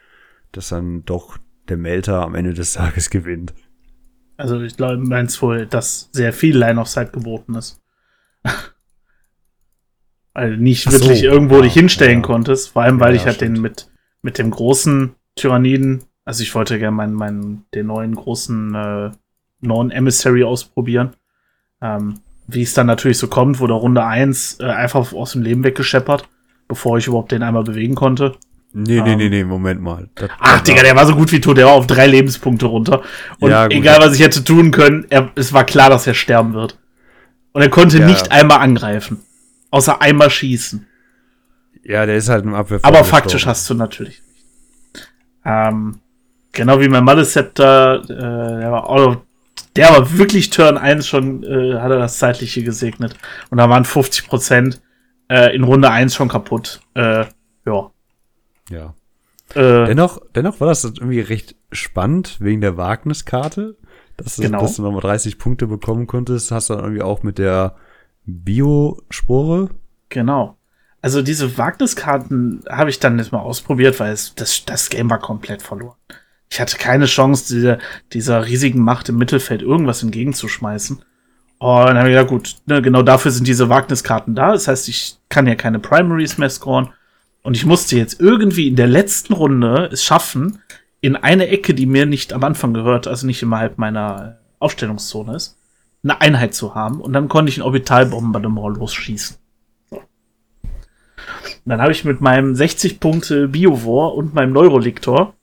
[0.52, 3.52] dass dann doch der Melter am Ende des Tages gewinnt.
[4.36, 7.80] Also ich glaube, du meinst wohl, dass sehr viel Line of Sight geboten ist.
[10.34, 12.26] Also nicht so, wirklich irgendwo ja, dich hinstellen ja.
[12.26, 12.70] konntest.
[12.70, 13.56] Vor allem, weil Ja, ich halt stimmt.
[13.58, 13.88] den mit,
[14.22, 19.10] mit dem großen Tyranniden, also ich wollte gerne meinen, meinen, den neuen großen äh,
[19.60, 21.10] Non-Emissary ausprobieren.
[21.80, 25.64] Ähm, wie es dann natürlich so kommt, wurde Runde 1 äh, einfach aus dem Leben
[25.64, 26.28] weggescheppert,
[26.68, 28.34] bevor ich überhaupt den einmal bewegen konnte.
[28.74, 29.18] Nee, nee, Ähm.
[29.18, 30.08] nee, nee, Moment mal.
[30.14, 31.58] Das- Ach, Digga, der war so gut wie tot.
[31.58, 33.02] Der war auf drei Lebenspunkte runter.
[33.38, 33.74] Und Ja, gut.
[33.74, 36.78] egal, was ich hätte tun können, er, es war klar, dass er sterben wird.
[37.52, 38.06] Und er konnte Ja.
[38.06, 39.20] nicht einmal angreifen.
[39.72, 40.86] Außer einmal schießen.
[41.82, 42.78] Ja, der ist halt im Abwehr.
[42.82, 45.04] Aber faktisch hast du natürlich nicht.
[45.44, 45.98] Ähm,
[46.52, 48.06] genau wie mein Maleceptor, äh,
[48.60, 49.16] der war auch,
[49.74, 53.16] der war wirklich Turn 1 schon, äh, hat er das Zeitliche gesegnet.
[53.50, 54.80] Und da waren 50 Prozent
[55.28, 56.80] äh, in Runde 1 schon kaputt.
[56.94, 57.24] Äh,
[57.66, 57.90] ja.
[58.70, 58.94] Ja.
[59.54, 63.76] Äh, Dennoch, dennoch war das irgendwie recht spannend wegen der Wagniskarte,
[64.16, 64.60] dass, du- Genau.
[64.60, 66.52] dass du nochmal 30 Punkte bekommen konntest.
[66.52, 67.74] Hast du dann irgendwie auch mit der
[68.24, 69.70] Biospore.
[70.08, 70.56] Genau.
[71.00, 75.18] Also diese Wagniskarten habe ich dann nicht mal ausprobiert, weil es, das, das Game war
[75.18, 75.96] komplett verloren.
[76.48, 77.78] Ich hatte keine Chance, dieser,
[78.12, 81.02] dieser riesigen Macht im Mittelfeld irgendwas entgegenzuschmeißen.
[81.58, 84.52] Und dann habe ich gedacht, gut, ne, genau dafür sind diese Wagniskarten da.
[84.52, 86.90] Das heißt, ich kann ja keine Primaries mehr scoren.
[87.42, 90.60] Und ich musste jetzt irgendwie in der letzten Runde es schaffen,
[91.00, 95.56] in eine Ecke, die mir nicht am Anfang gehört, also nicht innerhalb meiner Aufstellungszone ist,
[96.02, 97.00] eine Einheit zu haben.
[97.00, 99.36] Und dann konnte ich ein Orbitalbombardement losschießen.
[101.64, 105.34] Und dann habe ich mit meinem 60 Punkte Biovor und meinem Neuroliktor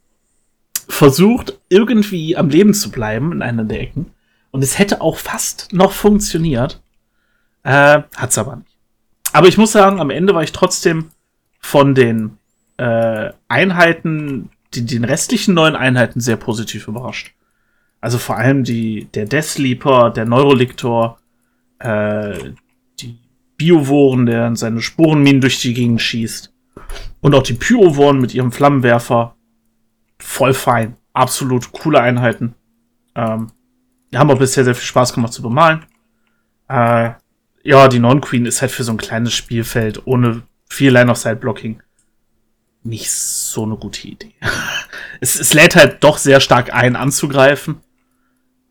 [0.87, 4.11] versucht, irgendwie am Leben zu bleiben in einer der Ecken.
[4.51, 6.81] Und es hätte auch fast noch funktioniert.
[7.63, 8.75] Äh, hat's aber nicht.
[9.31, 11.11] Aber ich muss sagen, am Ende war ich trotzdem
[11.59, 12.37] von den
[12.77, 17.33] äh, Einheiten, die, den restlichen neuen Einheiten sehr positiv überrascht.
[18.01, 21.19] Also vor allem die, der Death Sleeper, der Neuroliktor,
[21.79, 22.53] äh,
[22.99, 23.17] die
[23.57, 26.53] Biovoren, der seine Sporenminen durch die Gegend schießt.
[27.21, 29.35] Und auch die Pyrovoren mit ihrem Flammenwerfer.
[30.19, 30.95] Voll fein.
[31.13, 32.55] Absolut coole Einheiten.
[33.15, 33.51] Ähm,
[34.11, 35.85] die haben auch bisher sehr viel Spaß gemacht zu bemalen.
[36.69, 37.11] Äh,
[37.63, 41.81] ja, die Non-Queen ist halt für so ein kleines Spielfeld ohne viel Line-of-Sight-Blocking
[42.83, 44.33] nicht so eine gute Idee.
[45.21, 47.77] es, es lädt halt doch sehr stark ein, anzugreifen.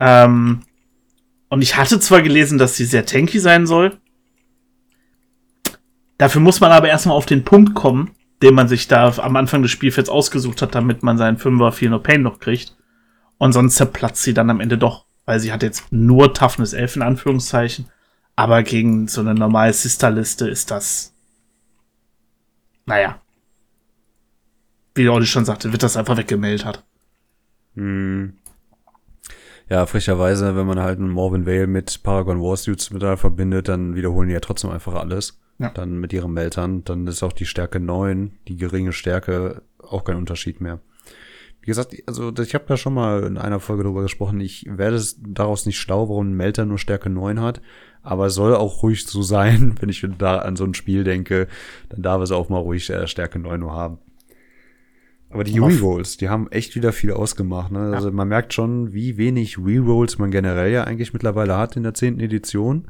[0.00, 0.62] Ähm,
[1.48, 3.98] und ich hatte zwar gelesen, dass sie sehr tanky sein soll.
[6.18, 8.10] Dafür muss man aber erstmal auf den Punkt kommen,
[8.42, 11.90] den man sich da am Anfang des Spielfelds ausgesucht hat, damit man seinen 5er Feel
[11.90, 12.76] No Pain noch kriegt.
[13.38, 16.96] Und sonst zerplatzt sie dann am Ende doch, weil sie hat jetzt nur Toughness 11
[16.96, 17.86] in Anführungszeichen.
[18.34, 21.14] Aber gegen so eine normale Sisterliste ist das,
[22.86, 23.20] naja,
[24.94, 26.84] wie Olli schon sagte, wird das einfach weggemeldet.
[27.74, 28.38] Hm.
[29.68, 34.28] Ja, frecherweise, wenn man halt einen Morven Vale mit Paragon Warsuits mit verbindet, dann wiederholen
[34.28, 35.38] die ja trotzdem einfach alles.
[35.58, 35.70] Ja.
[35.70, 36.84] Dann mit ihren Meltern.
[36.84, 40.80] Dann ist auch die Stärke 9, die geringe Stärke, auch kein Unterschied mehr.
[41.60, 44.96] Wie gesagt, also ich habe ja schon mal in einer Folge darüber gesprochen, ich werde
[44.96, 47.60] es daraus nicht schlau, warum ein Melter nur Stärke 9 hat.
[48.02, 51.46] Aber es soll auch ruhig so sein, wenn ich da an so ein Spiel denke,
[51.90, 53.98] dann darf es auch mal ruhig äh, Stärke 9 nur haben.
[55.30, 57.70] Aber die Rerolls, die haben echt wieder viel ausgemacht.
[57.70, 57.94] Ne?
[57.94, 61.94] Also man merkt schon, wie wenig Rerolls man generell ja eigentlich mittlerweile hat in der
[61.94, 62.88] zehnten Edition.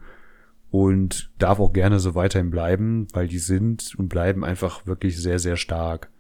[0.71, 5.39] Und darf auch gerne so weiterhin bleiben, weil die sind und bleiben einfach wirklich sehr,
[5.39, 6.11] sehr stark.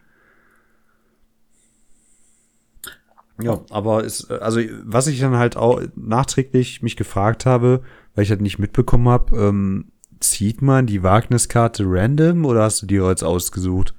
[3.40, 7.82] Ja, aber ist, also was ich dann halt auch nachträglich mich gefragt habe,
[8.14, 12.86] weil ich halt nicht mitbekommen habe, ähm, zieht man die Wagniskarte random oder hast du
[12.86, 13.94] die jetzt ausgesucht?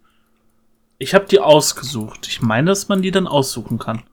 [0.99, 2.27] Ich habe die ausgesucht.
[2.27, 4.03] Ich meine, dass man die dann aussuchen kann.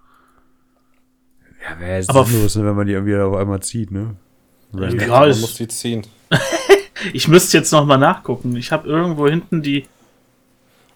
[1.63, 4.15] Ja, wäre jetzt sinnlos, ne, wenn man die irgendwie auf einmal zieht, ne?
[4.73, 5.01] Random.
[5.01, 6.07] Ja, man muss die ziehen.
[7.13, 8.57] ich müsste jetzt noch mal nachgucken.
[8.57, 9.87] Ich habe irgendwo hinten die.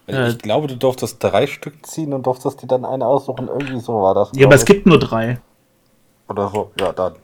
[0.07, 3.49] Äh, ich glaube, du durftest drei Stück ziehen und durftest dir dann eine aussuchen.
[3.49, 4.31] Irgendwie so war das.
[4.33, 5.41] Ja, aber es gibt nur drei.
[6.29, 7.15] Oder so, ja, dann.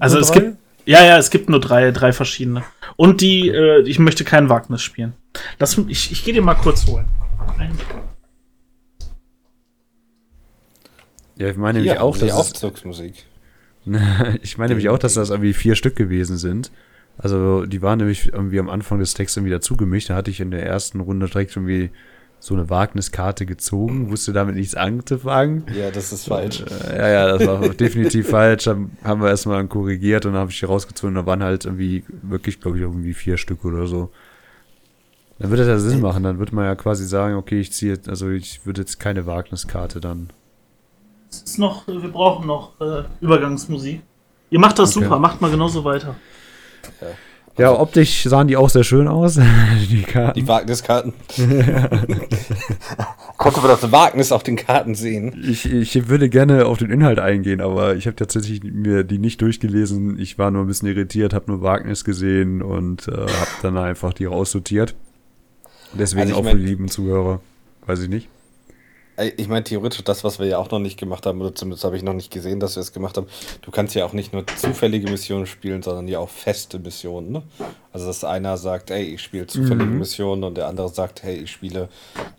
[0.00, 0.40] Also es drei?
[0.40, 0.56] gibt.
[0.86, 2.64] Ja, ja, es gibt nur drei, drei verschiedene.
[2.96, 5.12] Und die, äh, ich möchte kein Wagnis spielen.
[5.58, 7.06] Lass, ich ich gehe dir mal kurz holen.
[11.36, 13.24] Ja, ich meine nämlich auch, dass Aufzugsmusik.
[14.42, 16.70] ich meine nämlich auch, dass das irgendwie vier Stück gewesen sind.
[17.16, 20.10] Also die waren nämlich irgendwie am Anfang des Textes wieder zugemischt.
[20.10, 21.90] Da hatte ich in der ersten Runde direkt irgendwie
[22.40, 25.64] so eine Wagniskarte gezogen, wusste damit nichts anzufangen.
[25.76, 26.64] Ja, das ist falsch.
[26.88, 28.64] Ja, ja, das war definitiv falsch.
[28.64, 31.16] Dann haben wir erstmal korrigiert und dann habe ich die rausgezogen.
[31.16, 34.10] Da waren halt irgendwie wirklich, glaube ich, irgendwie vier Stück oder so.
[35.38, 36.22] Dann würde das ja Sinn machen.
[36.22, 40.00] Dann würde man ja quasi sagen, okay, ich ziehe, also ich würde jetzt keine Wagniskarte
[40.00, 40.30] dann.
[41.30, 44.02] Es ist noch, wir brauchen noch äh, Übergangsmusik.
[44.50, 45.04] Ihr macht das okay.
[45.04, 46.16] super, macht mal genauso weiter.
[47.00, 47.08] Ja.
[47.58, 49.36] Ja, optisch sahen die auch sehr schön aus,
[49.90, 50.38] die Karten.
[50.38, 51.12] Die Wagniskarten.
[53.36, 55.44] Konnte man das Wagnis auf den Karten sehen?
[55.44, 59.42] Ich, ich würde gerne auf den Inhalt eingehen, aber ich habe tatsächlich mir die nicht
[59.42, 60.20] durchgelesen.
[60.20, 64.12] Ich war nur ein bisschen irritiert, habe nur Wagnis gesehen und äh, habe dann einfach
[64.12, 64.94] die raussortiert.
[65.92, 67.40] Deswegen also auch mein, für die lieben Zuhörer.
[67.86, 68.28] Weiß ich nicht.
[69.36, 71.96] Ich meine, theoretisch das, was wir ja auch noch nicht gemacht haben, oder zumindest habe
[71.96, 73.26] ich noch nicht gesehen, dass wir es gemacht haben.
[73.62, 77.32] Du kannst ja auch nicht nur zufällige Missionen spielen, sondern ja auch feste Missionen.
[77.32, 77.42] Ne?
[77.92, 79.98] Also, dass einer sagt, ey, ich spiele zufällige mhm.
[79.98, 81.88] Missionen und der andere sagt, hey, ich spiele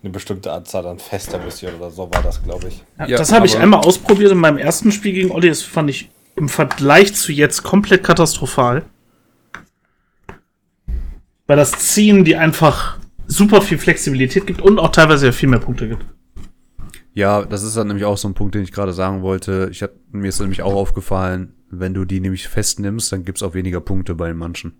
[0.02, 2.82] eine bestimmte Anzahl an fester Missionen oder so war das, glaube ich.
[2.98, 5.50] Ja, das habe ich einmal ausprobiert in meinem ersten Spiel gegen Olli.
[5.50, 8.86] Das fand ich im Vergleich zu jetzt komplett katastrophal.
[11.46, 12.99] Weil das Ziehen die einfach
[13.30, 16.04] super viel Flexibilität gibt und auch teilweise viel mehr Punkte gibt.
[17.12, 19.68] Ja, das ist dann nämlich auch so ein Punkt, den ich gerade sagen wollte.
[19.70, 23.54] Ich hab, mir ist nämlich auch aufgefallen, wenn du die nämlich festnimmst, dann gibt's auch
[23.54, 24.74] weniger Punkte bei den manchen.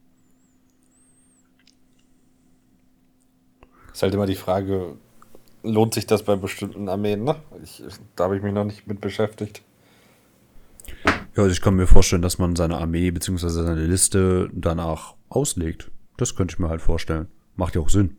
[3.92, 4.96] Ist halt immer die Frage,
[5.62, 7.36] lohnt sich das bei bestimmten Armeen, ne?
[7.62, 7.82] Ich,
[8.16, 9.62] da habe ich mich noch nicht mit beschäftigt.
[11.36, 13.48] Ja, also ich kann mir vorstellen, dass man seine Armee bzw.
[13.48, 15.90] seine Liste danach auslegt.
[16.16, 17.28] Das könnte ich mir halt vorstellen.
[17.56, 18.16] Macht ja auch Sinn.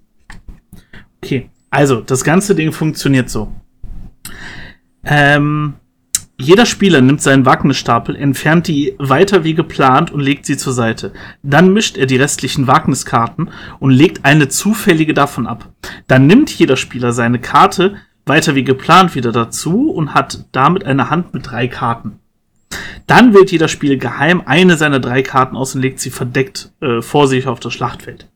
[1.31, 3.53] Okay, also das ganze Ding funktioniert so.
[5.05, 5.75] Ähm,
[6.37, 11.13] jeder Spieler nimmt seinen Wagnisstapel, entfernt die weiter wie geplant und legt sie zur Seite.
[11.41, 15.69] Dann mischt er die restlichen Wagniskarten und legt eine zufällige davon ab.
[16.07, 21.09] Dann nimmt jeder Spieler seine Karte weiter wie geplant wieder dazu und hat damit eine
[21.09, 22.19] Hand mit drei Karten.
[23.07, 27.01] Dann wählt jeder Spieler geheim eine seiner drei Karten aus und legt sie verdeckt äh,
[27.01, 28.27] vor sich auf das Schlachtfeld.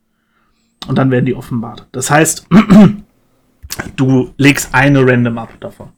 [0.87, 1.87] Und dann werden die offenbart.
[1.91, 2.47] Das heißt,
[3.95, 5.89] du legst eine random ab davon.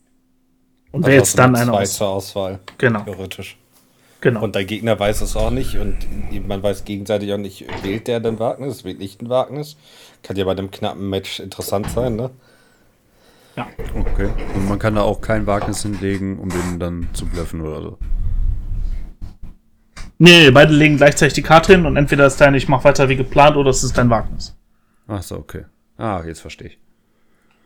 [0.92, 1.94] Und also wählst dann eine aus.
[1.94, 2.60] zur Auswahl.
[2.78, 3.02] Genau.
[3.02, 3.58] Theoretisch.
[4.22, 4.44] Genau.
[4.44, 5.96] Und der Gegner weiß es auch nicht und
[6.48, 9.78] man weiß gegenseitig auch nicht, wählt der denn Wagnis, wählt nicht ein Wagnis.
[10.24, 12.32] Kann ja bei einem knappen Match interessant sein, ne?
[13.56, 13.68] Ja.
[13.96, 14.30] Okay.
[14.56, 17.98] Und man kann da auch kein Wagnis hinlegen, um den dann zu bluffen oder so.
[20.20, 23.16] Nee, beide legen gleichzeitig die Karte hin und entweder ist dein Ich mach weiter wie
[23.16, 24.57] geplant oder es ist dein Wagnis.
[25.08, 25.66] Ach so, okay.
[25.98, 26.78] Ah, jetzt verstehe ich.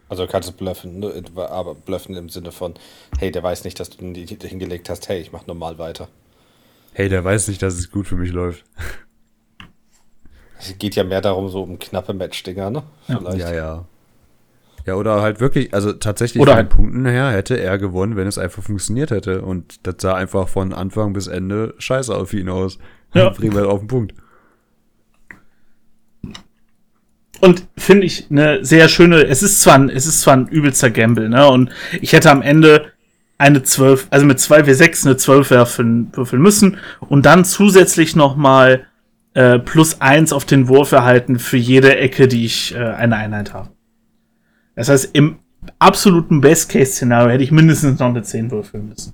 [0.10, 1.24] Also kannst du bluffen, ne?
[1.50, 2.74] aber bluffen im Sinne von,
[3.18, 6.10] hey, der weiß nicht, dass du ihn hingelegt hast, hey, ich mach normal weiter.
[6.94, 8.66] Hey, der weiß nicht, dass es gut für mich läuft.
[10.60, 12.84] Es geht ja mehr darum, so um knappe Matchdinger, ne?
[13.08, 13.40] Vielleicht.
[13.40, 13.86] Ja, ja.
[14.86, 18.28] Ja, oder halt wirklich, also tatsächlich oder von den Punkten her hätte er gewonnen, wenn
[18.28, 19.44] es einfach funktioniert hätte.
[19.44, 22.80] Und das sah einfach von Anfang bis Ende scheiße auf ihn aus.
[23.14, 23.34] Ja.
[23.38, 24.14] Wir auf den Punkt.
[27.42, 30.92] Und finde ich eine sehr schöne, es ist zwar ein, es ist zwar ein übelster
[30.92, 31.48] Gamble, ne?
[31.48, 32.92] Und ich hätte am Ende
[33.40, 38.86] eine 12, also mit 2 W6 eine 12 werfen, würfeln müssen und dann zusätzlich nochmal
[39.34, 43.54] äh, plus 1 auf den Wurf erhalten für jede Ecke, die ich äh, eine Einheit
[43.54, 43.70] habe.
[44.76, 45.40] Das heißt, im
[45.80, 49.14] absoluten Best-Case-Szenario hätte ich mindestens noch eine 10 würfeln müssen.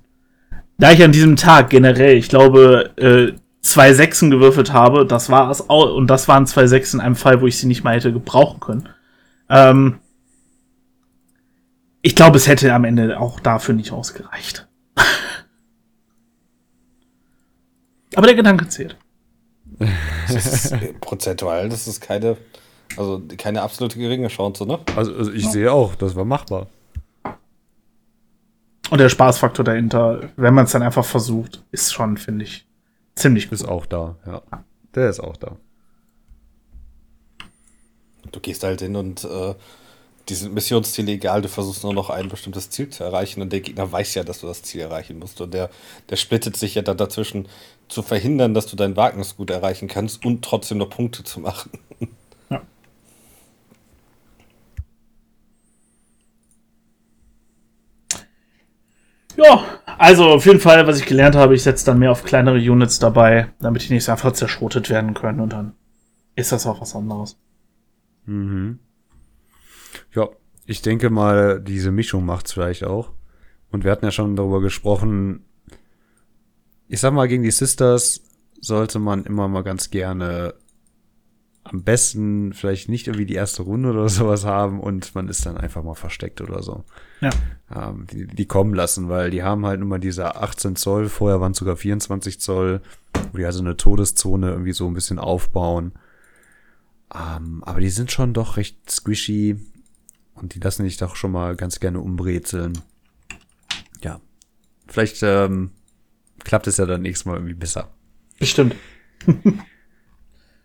[0.76, 5.50] Da ich an diesem Tag generell, ich glaube, äh, zwei Sechsen gewürfelt habe, das war
[5.50, 7.94] es auch, und das waren zwei Sechsen in einem Fall, wo ich sie nicht mal
[7.94, 8.88] hätte gebrauchen können.
[9.48, 9.98] Ähm,
[12.02, 14.68] ich glaube, es hätte am Ende auch dafür nicht ausgereicht.
[18.14, 18.96] Aber der Gedanke zählt.
[20.28, 22.36] Das ist äh, prozentual, das ist keine,
[22.96, 24.78] also keine absolute geringe Chance, ne?
[24.96, 25.50] Also, also ich ja.
[25.50, 26.66] sehe auch, das war machbar.
[28.90, 32.67] Und der Spaßfaktor dahinter, wenn man es dann einfach versucht, ist schon, finde ich,
[33.18, 33.60] ziemlich gut.
[33.60, 34.42] Ist auch da, ja.
[34.94, 35.56] Der ist auch da.
[38.32, 39.54] Du gehst halt hin und äh,
[40.28, 43.90] diese Missionsziele egal, du versuchst nur noch ein bestimmtes Ziel zu erreichen und der Gegner
[43.90, 45.70] weiß ja, dass du das Ziel erreichen musst und der,
[46.10, 47.48] der splittet sich ja dann dazwischen
[47.88, 51.70] zu verhindern, dass du dein Wagnisgut erreichen kannst und trotzdem noch Punkte zu machen.
[59.38, 59.64] Ja.
[59.98, 62.98] Also auf jeden Fall, was ich gelernt habe, ich setze dann mehr auf kleinere Units
[62.98, 65.74] dabei, damit die nicht einfach zerschrotet werden können und dann
[66.34, 67.38] ist das auch was anderes.
[68.26, 68.78] Mhm.
[70.14, 70.28] Ja,
[70.66, 73.12] ich denke mal, diese Mischung macht's vielleicht auch.
[73.70, 75.44] Und wir hatten ja schon darüber gesprochen,
[76.88, 78.22] ich sag mal, gegen die Sisters
[78.60, 80.54] sollte man immer mal ganz gerne
[81.70, 85.56] am besten vielleicht nicht irgendwie die erste Runde oder sowas haben und man ist dann
[85.56, 86.84] einfach mal versteckt oder so.
[87.20, 87.30] Ja.
[87.74, 91.52] Ähm, die, die kommen lassen, weil die haben halt immer diese 18 Zoll, vorher waren
[91.52, 92.80] es sogar 24 Zoll,
[93.32, 95.92] wo die also eine Todeszone irgendwie so ein bisschen aufbauen.
[97.14, 99.56] Ähm, aber die sind schon doch recht squishy
[100.34, 102.78] und die lassen sich doch schon mal ganz gerne umbrezeln.
[104.02, 104.20] Ja.
[104.86, 105.70] Vielleicht ähm,
[106.44, 107.90] klappt es ja dann nächstes Mal irgendwie besser.
[108.38, 108.74] Bestimmt.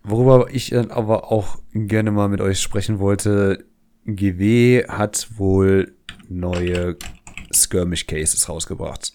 [0.04, 3.64] Worüber ich dann aber auch gerne mal mit euch sprechen wollte,
[4.04, 5.94] GW hat wohl
[6.28, 6.96] neue
[7.52, 9.12] Skirmish Cases rausgebracht.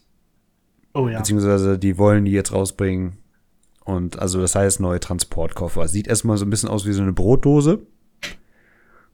[0.94, 1.20] Oh ja.
[1.20, 3.18] Beziehungsweise die wollen die jetzt rausbringen.
[3.86, 5.88] Und also das heißt neue Transportkoffer.
[5.88, 7.86] Sieht erstmal so ein bisschen aus wie so eine Brotdose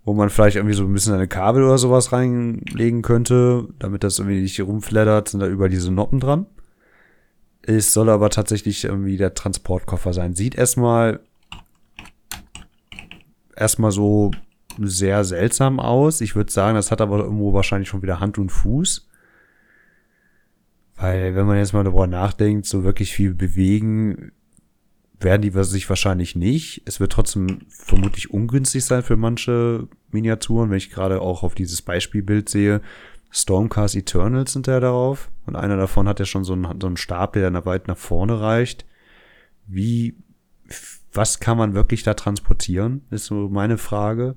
[0.06, 4.20] wo man vielleicht irgendwie so ein bisschen eine Kabel oder sowas reinlegen könnte, damit das
[4.20, 6.46] irgendwie nicht rumflattert, sind da über diese Noppen dran.
[7.64, 10.36] Es soll aber tatsächlich irgendwie der Transportkoffer sein.
[10.36, 11.22] Sieht erstmal
[13.56, 14.32] erstmal so
[14.80, 16.22] sehr seltsam aus.
[16.22, 19.08] Ich würde sagen, das hat aber irgendwo wahrscheinlich schon wieder Hand und Fuß.
[20.98, 24.32] Weil, wenn man jetzt mal darüber nachdenkt, so wirklich viel bewegen
[25.20, 26.82] werden die sich wahrscheinlich nicht.
[26.86, 31.82] Es wird trotzdem vermutlich ungünstig sein für manche Miniaturen, wenn ich gerade auch auf dieses
[31.82, 32.82] Beispielbild sehe.
[33.32, 35.30] Stormcast Eternals sind ja darauf.
[35.46, 37.98] Und einer davon hat ja schon so einen, so einen Stab, der dann weit nach
[37.98, 38.86] vorne reicht.
[39.68, 40.16] Wie,
[41.16, 44.36] was kann man wirklich da transportieren, ist so meine Frage.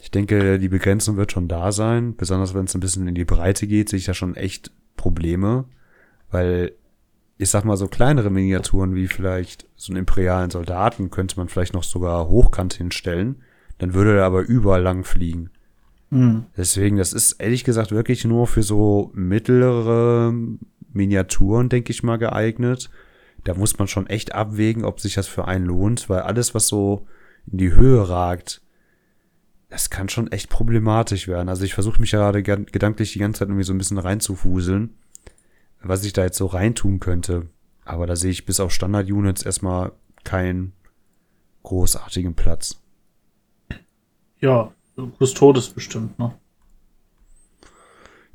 [0.00, 2.16] Ich denke, die Begrenzung wird schon da sein.
[2.16, 5.64] Besonders wenn es ein bisschen in die Breite geht, sehe ich da schon echt Probleme.
[6.30, 6.72] Weil
[7.36, 11.74] ich sag mal, so kleinere Miniaturen wie vielleicht so einen imperialen Soldaten könnte man vielleicht
[11.74, 13.42] noch sogar hochkant hinstellen.
[13.78, 15.50] Dann würde er aber überall lang fliegen.
[16.10, 16.46] Mhm.
[16.56, 20.32] Deswegen, das ist ehrlich gesagt wirklich nur für so mittlere
[20.92, 22.90] Miniaturen, denke ich mal, geeignet.
[23.48, 26.68] Da muss man schon echt abwägen, ob sich das für einen lohnt, weil alles, was
[26.68, 27.06] so
[27.50, 28.62] in die Höhe ragt,
[29.68, 31.48] das kann schon echt problematisch werden.
[31.48, 34.94] Also ich versuche mich gerade gedanklich die ganze Zeit irgendwie so ein bisschen reinzufuseln
[35.82, 37.48] was ich da jetzt so reintun könnte.
[37.84, 39.92] Aber da sehe ich bis auf Standard-Units erstmal
[40.24, 40.72] keinen
[41.62, 42.80] großartigen Platz.
[44.40, 44.72] Ja,
[45.20, 46.34] des Todes bestimmt, ne?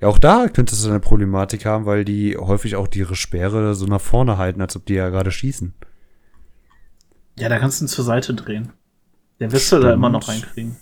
[0.03, 3.85] Ja, auch da könnte es eine Problematik haben, weil die häufig auch ihre Speere so
[3.85, 5.73] nach vorne halten, als ob die ja gerade schießen.
[7.39, 8.73] Ja, da kannst du ihn zur Seite drehen.
[9.39, 10.75] Den wirst du da immer noch reinkriegen.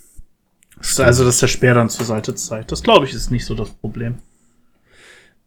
[0.80, 1.06] Stimmt.
[1.06, 2.72] Also, dass der Speer dann zur Seite zeigt.
[2.72, 4.16] Das glaube ich ist nicht so das Problem.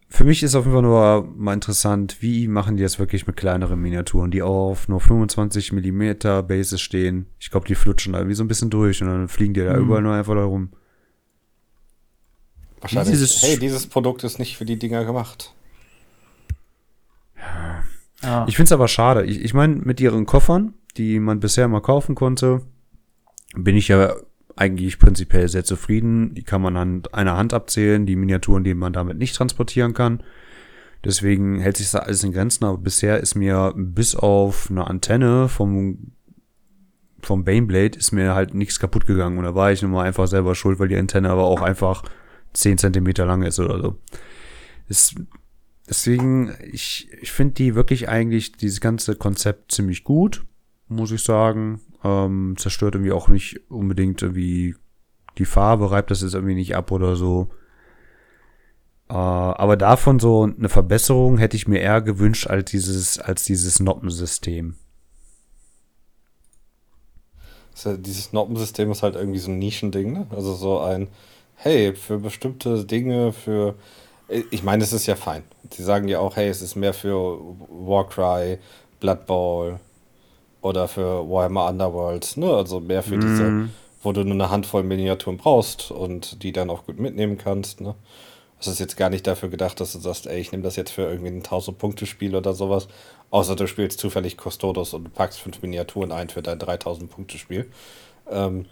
[0.07, 3.35] Für mich ist auf jeden Fall nur mal interessant, wie machen die das wirklich mit
[3.35, 7.25] kleineren Miniaturen, die auf nur 25 Millimeter Bases stehen.
[7.39, 9.73] Ich glaube, die flutschen da irgendwie so ein bisschen durch und dann fliegen die da
[9.73, 9.83] mhm.
[9.83, 10.69] überall nur einfach da rum.
[12.81, 15.53] Wahrscheinlich, Dieses- hey, dieses Produkt ist nicht für die Dinger gemacht.
[18.21, 18.45] Ja.
[18.47, 19.25] Ich finde es aber schade.
[19.25, 22.61] Ich, ich meine, mit ihren Koffern, die man bisher mal kaufen konnte,
[23.55, 24.15] bin ich ja
[24.55, 26.33] eigentlich prinzipiell sehr zufrieden.
[26.33, 30.23] Die kann man an einer Hand abzählen, die Miniaturen, die man damit nicht transportieren kann.
[31.03, 35.49] Deswegen hält sich das alles in Grenzen, aber bisher ist mir bis auf eine Antenne
[35.49, 36.13] vom,
[37.21, 39.37] vom Baneblade ist mir halt nichts kaputt gegangen.
[39.37, 42.03] Und da war ich nun mal einfach selber schuld, weil die Antenne aber auch einfach
[42.55, 43.95] 10 Zentimeter lang ist oder so.
[44.87, 45.15] Ist,
[45.87, 50.45] deswegen, ich, ich finde die wirklich eigentlich, dieses ganze Konzept ziemlich gut,
[50.87, 51.81] muss ich sagen.
[52.03, 54.75] Ähm, zerstört irgendwie auch nicht unbedingt irgendwie
[55.37, 57.49] die Farbe, reibt das jetzt irgendwie nicht ab oder so.
[59.09, 63.79] Äh, aber davon so eine Verbesserung hätte ich mir eher gewünscht als dieses, als dieses
[63.79, 64.75] Noppensystem.
[67.99, 70.27] Dieses Noppensystem ist halt irgendwie so ein Nischending, ne?
[70.29, 71.09] Also so ein,
[71.55, 73.75] hey, für bestimmte Dinge, für.
[74.49, 75.43] Ich meine, es ist ja fein.
[75.69, 77.37] Sie sagen ja auch, hey, es ist mehr für
[77.69, 78.57] Warcry,
[78.99, 79.79] Blood Bowl
[80.61, 82.51] oder für Warhammer Underworlds, ne?
[82.51, 83.69] Also mehr für diese,
[84.01, 87.93] wo du nur eine Handvoll Miniaturen brauchst und die dann auch gut mitnehmen kannst, ne?
[88.59, 90.91] Es ist jetzt gar nicht dafür gedacht, dass du sagst, ey, ich nehme das jetzt
[90.91, 92.87] für irgendwie ein 1000-Punkte-Spiel oder sowas.
[93.29, 97.69] Außer du spielst zufällig Custodos und packst fünf Miniaturen ein für dein 3000-Punkte-Spiel.
[98.31, 98.65] Ähm,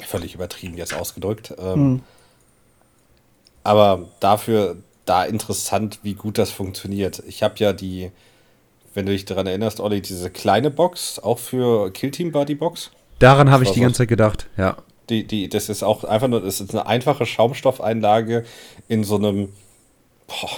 [0.00, 1.54] völlig übertrieben jetzt ausgedrückt.
[1.58, 2.02] Ähm,
[3.62, 7.22] Aber dafür da interessant, wie gut das funktioniert.
[7.26, 8.10] Ich habe ja die,
[8.94, 12.90] wenn du dich daran erinnerst, Olli, diese kleine Box, auch für Killteam Buddy Box.
[13.18, 14.76] Daran habe ich war die ganze Zeit gedacht, ja.
[15.10, 18.44] Die, die, das ist auch einfach nur, das ist eine einfache Schaumstoffeinlage
[18.88, 19.50] in so einem,
[20.26, 20.50] boah,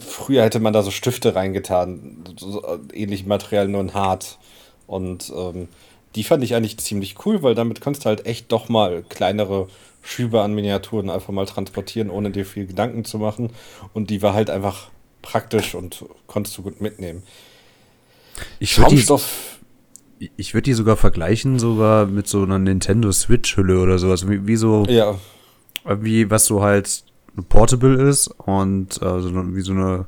[0.00, 4.38] früher hätte man da so Stifte reingetan, so, so ähnlichem Material, nur in hart.
[4.86, 5.68] Und ähm,
[6.14, 9.68] die fand ich eigentlich ziemlich cool, weil damit kannst du halt echt doch mal kleinere
[10.02, 13.50] Schübe an Miniaturen einfach mal transportieren, ohne dir viel Gedanken zu machen.
[13.92, 14.90] Und die war halt einfach
[15.22, 17.22] praktisch und konntest du gut mitnehmen.
[18.58, 19.58] Ich würde die, Schaumstoff,
[20.36, 24.28] ich würd die sogar vergleichen, sogar mit so einer Nintendo Switch-Hülle oder sowas.
[24.28, 25.18] Wie, wie so, ja,
[25.84, 27.04] wie was so halt
[27.48, 30.06] portable ist und so eine, wie so eine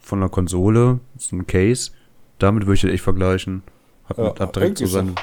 [0.00, 1.90] von einer Konsole, so ein Case.
[2.38, 3.62] Damit würde ich das echt vergleichen.
[4.08, 5.14] Hat, Ja, hat direkt so seine.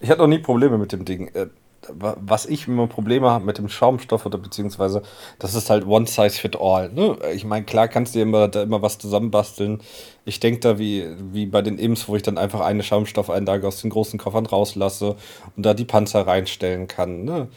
[0.00, 1.28] Ich hatte noch nie Probleme mit dem Ding.
[1.34, 1.48] Äh,
[1.88, 5.02] wa- Was ich immer Probleme habe mit dem Schaumstoff oder beziehungsweise,
[5.38, 6.90] das ist halt one size fit all.
[6.90, 7.18] Ne?
[7.34, 9.80] Ich meine, klar kannst du immer, da immer was zusammenbasteln.
[10.24, 13.82] Ich denke da wie, wie bei den Imps, wo ich dann einfach eine Schaumstoffeinlage aus
[13.82, 15.16] den großen Koffern rauslasse
[15.56, 17.24] und da die Panzer reinstellen kann.
[17.24, 17.48] Ne?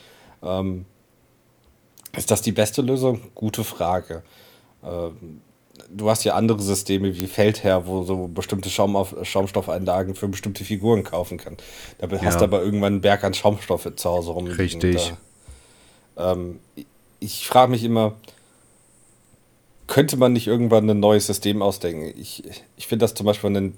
[0.42, 0.86] Ähm,
[2.16, 3.22] ist das die beste Lösung?
[3.36, 4.22] Gute Frage.
[4.84, 5.42] Ähm,
[5.90, 11.04] du hast ja andere Systeme wie Feldherr, wo so bestimmte Schaumauf Schaumstoffeinlagen für bestimmte Figuren
[11.04, 11.58] kaufen kann.
[11.98, 12.38] Da hast Ja.
[12.40, 14.58] du aber irgendwann einen Berg an Schaumstoffe zu Hause rumliegen.
[14.60, 15.14] Richtig.
[16.16, 16.86] Da, ähm, ich-
[17.20, 18.16] ich frage mich immer,
[19.88, 22.14] könnte man nicht irgendwann ein neues System ausdenken?
[22.20, 22.44] Ich,
[22.78, 23.76] ich finde das zum Beispiel einen,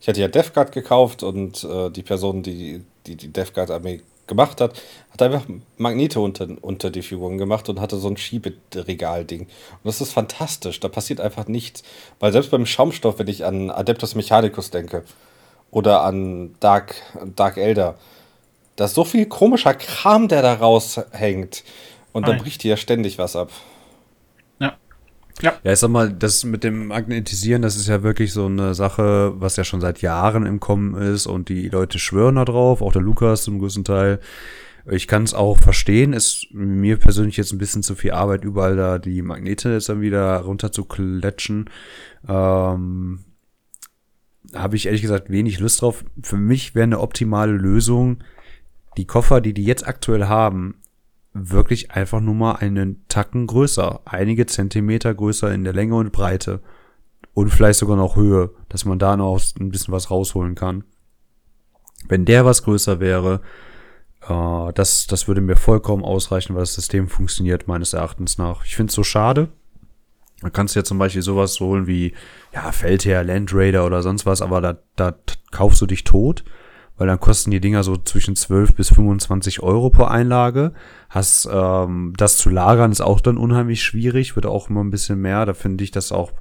[0.00, 4.80] ich hatte ja DevGuard gekauft und äh, die Person, die die, die DevGuard-Armee gemacht hat,
[5.10, 9.42] hat einfach Magnete unter, unter die Figuren gemacht und hatte so ein Schieberegal-Ding.
[9.42, 9.50] Und
[9.84, 10.78] das ist fantastisch.
[10.80, 11.82] Da passiert einfach nichts.
[12.20, 15.04] Weil selbst beim Schaumstoff, wenn ich an Adeptus Mechanicus denke
[15.70, 16.94] oder an Dark,
[17.34, 17.96] Dark Elder,
[18.76, 21.64] da ist so viel komischer Kram, der da raushängt.
[22.12, 22.38] Und da Ei.
[22.38, 23.50] bricht dir ja ständig was ab.
[25.42, 25.54] Ja.
[25.62, 25.72] Ja.
[25.72, 29.56] Ich sag mal, das mit dem Magnetisieren, das ist ja wirklich so eine Sache, was
[29.56, 33.02] ja schon seit Jahren im Kommen ist und die Leute schwören da drauf, auch der
[33.02, 34.20] Lukas zum größten Teil.
[34.90, 38.74] Ich kann es auch verstehen, ist mir persönlich jetzt ein bisschen zu viel Arbeit, überall
[38.74, 41.68] da die Magnete jetzt dann wieder runter zu klatschen.
[42.26, 43.20] Ähm,
[44.54, 46.04] Habe ich ehrlich gesagt wenig Lust drauf.
[46.22, 48.24] Für mich wäre eine optimale Lösung,
[48.96, 50.76] die Koffer, die die jetzt aktuell haben,
[51.32, 56.60] wirklich einfach nur mal einen Tacken größer, einige Zentimeter größer in der Länge und Breite
[57.34, 60.84] und vielleicht sogar noch Höhe, dass man da noch ein bisschen was rausholen kann.
[62.08, 63.40] Wenn der was größer wäre,
[64.28, 68.64] äh, das, das würde mir vollkommen ausreichen, weil das System funktioniert meines Erachtens nach.
[68.64, 69.48] Ich finde es so schade.
[70.40, 72.14] Man kannst ja zum Beispiel sowas holen wie
[72.54, 75.14] ja Feldherr, Land Raider oder sonst was, aber da, da
[75.50, 76.44] kaufst du dich tot,
[76.98, 80.72] weil dann kosten die Dinger so zwischen 12 bis 25 Euro pro Einlage.
[81.08, 85.20] Hast ähm, das zu lagern ist auch dann unheimlich schwierig, wird auch immer ein bisschen
[85.20, 85.46] mehr.
[85.46, 86.32] Da finde ich das auch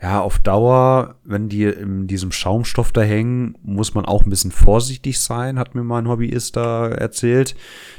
[0.00, 4.50] ja auf Dauer, wenn die in diesem Schaumstoff da hängen, muss man auch ein bisschen
[4.50, 7.54] vorsichtig sein, hat mir mein Hobbyist da erzählt.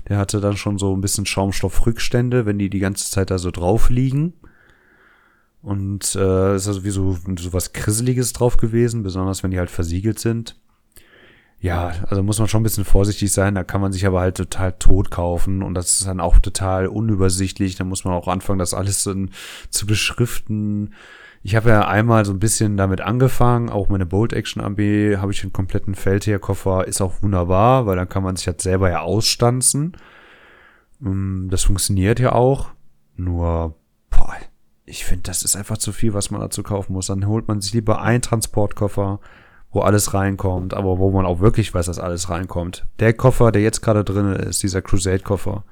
[0.09, 3.51] Der hatte dann schon so ein bisschen Schaumstoffrückstände, wenn die die ganze Zeit da so
[3.51, 4.33] drauf liegen.
[5.61, 9.71] Und äh, ist also wie so, so was Krisseliges drauf gewesen, besonders wenn die halt
[9.71, 10.55] versiegelt sind.
[11.59, 13.55] Ja, also muss man schon ein bisschen vorsichtig sein.
[13.55, 16.87] Da kann man sich aber halt total tot kaufen und das ist dann auch total
[16.87, 17.75] unübersichtlich.
[17.75, 19.31] Da muss man auch anfangen, das alles dann
[19.69, 20.93] zu beschriften.
[21.43, 23.69] Ich habe ja einmal so ein bisschen damit angefangen.
[23.69, 26.87] Auch meine Bolt Action AB habe ich einen kompletten Feldherkoffer.
[26.87, 29.97] Ist auch wunderbar, weil dann kann man sich halt selber ja ausstanzen.
[30.99, 32.69] Mm, Das funktioniert ja auch.
[33.15, 33.75] Nur,
[34.11, 34.35] boah,
[34.85, 37.07] ich finde, das ist einfach zu viel, was man dazu kaufen muss.
[37.07, 39.19] Dann holt man sich lieber einen Transportkoffer,
[39.71, 42.85] wo alles reinkommt, aber wo man auch wirklich weiß, dass alles reinkommt.
[42.99, 45.63] Der Koffer, der jetzt gerade drin ist, dieser Crusade-Koffer,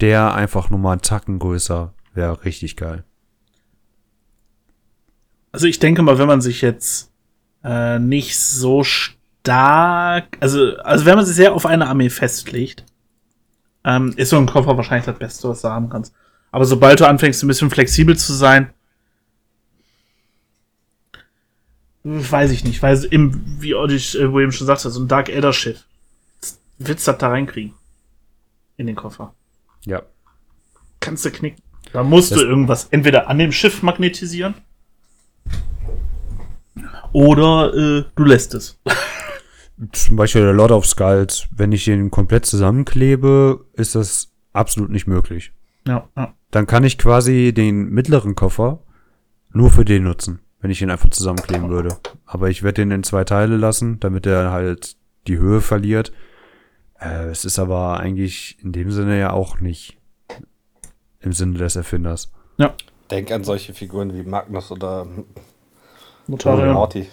[0.00, 3.04] der einfach nur mal einen Tacken größer, wäre richtig geil.
[5.52, 7.10] Also ich denke mal, wenn man sich jetzt
[7.64, 12.84] äh, nicht so stark, also, also wenn man sich sehr auf eine Armee festlegt,
[13.84, 16.12] ähm, ist so ein Koffer wahrscheinlich das Beste, was du haben kannst.
[16.50, 18.70] Aber sobald du anfängst, ein bisschen flexibel zu sein,
[22.04, 25.52] weiß ich nicht, weil im, wie Oddich äh, William schon sagte, so ein Dark Elder
[25.52, 25.84] Schiff,
[26.78, 27.74] du das da reinkriegen?
[28.76, 29.34] In den Koffer.
[29.84, 30.02] Ja.
[31.00, 31.60] Kannst du knicken.
[31.92, 34.54] Da musst Das- du irgendwas entweder an dem Schiff magnetisieren
[37.12, 38.78] oder äh, du lässt es.
[39.92, 45.06] Zum Beispiel der Lord of Skulls, wenn ich den komplett zusammenklebe, ist das absolut nicht
[45.06, 45.52] möglich.
[45.86, 46.34] Ja, ja.
[46.50, 48.80] Dann kann ich quasi den mittleren Koffer
[49.52, 51.96] nur für den nutzen, wenn ich ihn einfach zusammenkleben würde.
[52.26, 54.96] Aber ich werde den in zwei Teile lassen, damit er halt
[55.26, 56.12] die Höhe verliert.
[57.00, 59.96] Äh, es ist aber eigentlich in dem Sinne ja auch nicht
[61.20, 62.30] im Sinne des Erfinders.
[63.10, 65.06] Denk an solche Figuren wie Magnus oder
[66.26, 66.74] Notarian.
[66.74, 67.06] Morty.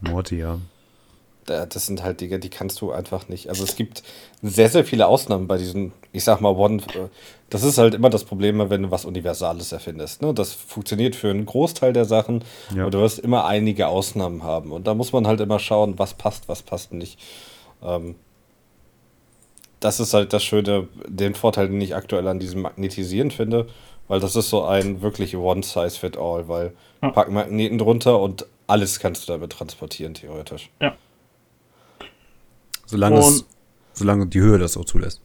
[0.00, 0.58] Morty, ja.
[1.46, 3.48] Da- Das sind halt Dinge, die kannst du einfach nicht.
[3.48, 4.02] Also es gibt
[4.42, 6.80] sehr, sehr viele Ausnahmen bei diesen, ich sag mal, One.
[7.54, 10.22] Das ist halt immer das Problem, wenn du was Universales erfindest.
[10.22, 10.34] Ne?
[10.34, 12.42] Das funktioniert für einen Großteil der Sachen,
[12.74, 12.82] Ja.
[12.82, 14.72] aber du wirst immer einige Ausnahmen haben.
[14.72, 17.16] Und da muss man halt immer schauen, was passt, was passt nicht.
[17.80, 18.16] Ähm,
[19.78, 23.68] das ist halt das Schöne, den Vorteil, den ich aktuell an diesem Magnetisieren finde,
[24.08, 27.10] weil das ist so ein wirklich One-Size-Fit-All, weil Ja.
[27.10, 30.70] pack Magneten drunter und alles kannst du damit transportieren, theoretisch.
[32.86, 33.44] Solange, es,
[33.92, 35.20] solange die Höhe das auch zulässt.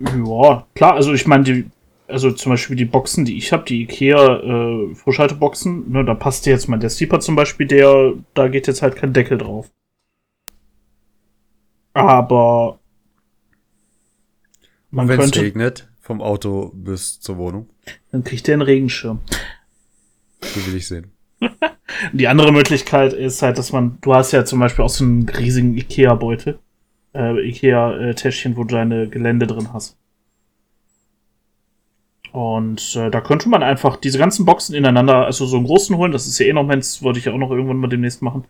[0.00, 1.66] Ja, klar, also ich meine, die,
[2.06, 6.46] also zum Beispiel die Boxen, die ich habe, die Ikea äh, Vorschalteboxen, ne, da passt
[6.46, 9.70] jetzt mal der Steeper zum Beispiel, der, da geht jetzt halt kein Deckel drauf.
[11.94, 12.78] Aber
[14.90, 17.68] man Wenn es regnet, vom Auto bis zur Wohnung.
[18.10, 19.20] dann kriegt der einen Regenschirm.
[20.40, 21.12] So will ich sehen.
[22.12, 25.28] Die andere Möglichkeit ist halt, dass man, du hast ja zum Beispiel auch so einen
[25.28, 26.58] riesigen Ikea-Beutel,
[27.18, 29.98] äh, Ikea-Täschchen, wo du deine Gelände drin hast.
[32.32, 36.12] Und äh, da könnte man einfach diese ganzen Boxen ineinander, also so einen großen holen,
[36.12, 38.44] das ist ja eh noch meins, wollte ich ja auch noch irgendwann mal demnächst machen.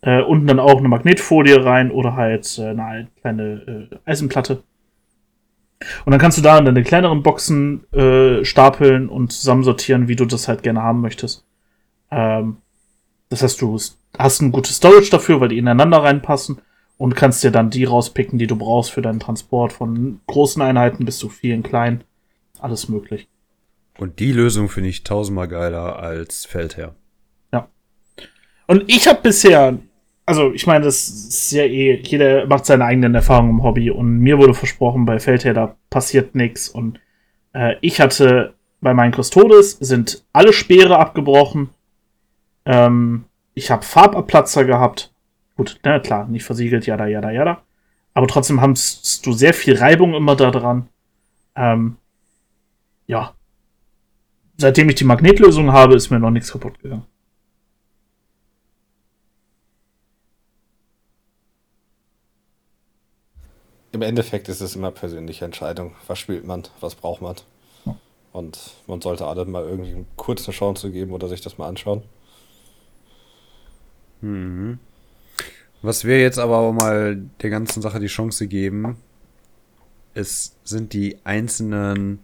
[0.00, 4.62] Äh, unten dann auch eine Magnetfolie rein oder halt äh, eine kleine äh, Eisenplatte.
[6.04, 10.24] Und dann kannst du da in deine kleineren Boxen äh, stapeln und zusammensortieren, wie du
[10.24, 11.44] das halt gerne haben möchtest.
[12.10, 12.58] Ähm,
[13.28, 13.78] das heißt, du
[14.18, 16.60] hast ein gutes Storage dafür, weil die ineinander reinpassen
[17.02, 21.04] und kannst dir dann die rauspicken, die du brauchst für deinen Transport von großen Einheiten
[21.04, 22.04] bis zu vielen kleinen.
[22.60, 23.26] Alles möglich.
[23.98, 26.94] Und die Lösung finde ich tausendmal geiler als Feldherr.
[28.68, 29.80] Und ich habe bisher,
[30.26, 34.20] also ich meine, das ist ja eh, jeder macht seine eigenen Erfahrungen im Hobby und
[34.20, 37.00] mir wurde versprochen, bei Feldherr, da passiert nichts und
[37.52, 41.70] äh, ich hatte bei meinen Custodes sind alle Speere abgebrochen.
[42.64, 43.24] Ähm,
[43.54, 45.11] ich habe Farbabplatzer gehabt.
[45.62, 47.62] Gut, na klar, nicht versiegelt, jada, jada, jada.
[48.14, 50.88] Aber trotzdem hast du sehr viel Reibung immer da dran.
[51.54, 51.98] Ähm,
[53.06, 53.36] ja.
[54.56, 57.06] Seitdem ich die Magnetlösung habe, ist mir noch nichts kaputt gegangen.
[63.92, 65.94] Im Endeffekt ist es immer persönliche Entscheidung.
[66.08, 66.64] Was spielt man?
[66.80, 67.36] Was braucht man?
[67.84, 67.94] Ja.
[68.32, 68.58] Und
[68.88, 72.02] man sollte alle mal irgendwie kurz eine Chance geben oder sich das mal anschauen.
[74.22, 74.80] Mhm.
[75.82, 78.96] Was wir jetzt aber auch mal der ganzen Sache die Chance geben,
[80.14, 82.20] es sind die einzelnen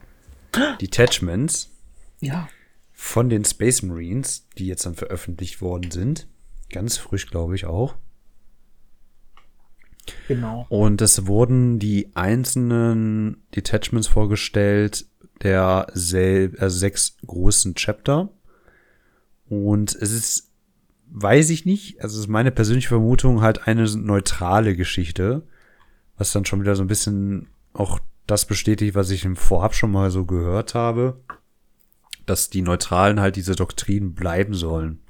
[0.80, 1.70] Detachments
[2.20, 2.48] Ja.
[2.92, 6.28] von den Space Marines, die jetzt dann veröffentlicht worden sind.
[6.70, 7.96] Ganz frisch, glaube ich, auch.
[10.26, 10.66] Genau.
[10.68, 15.06] Und es wurden die einzelnen Detachments vorgestellt
[15.42, 18.30] der äh, sechs großen Chapter.
[19.48, 20.47] Und es ist,
[21.10, 25.42] weiß ich nicht, also es ist meine persönliche Vermutung, halt eine neutrale Geschichte,
[26.16, 29.90] was dann schon wieder so ein bisschen auch das bestätigt, was ich im Vorab schon
[29.90, 31.20] mal so gehört habe,
[32.26, 35.00] dass die Neutralen halt diese Doktrinen bleiben sollen,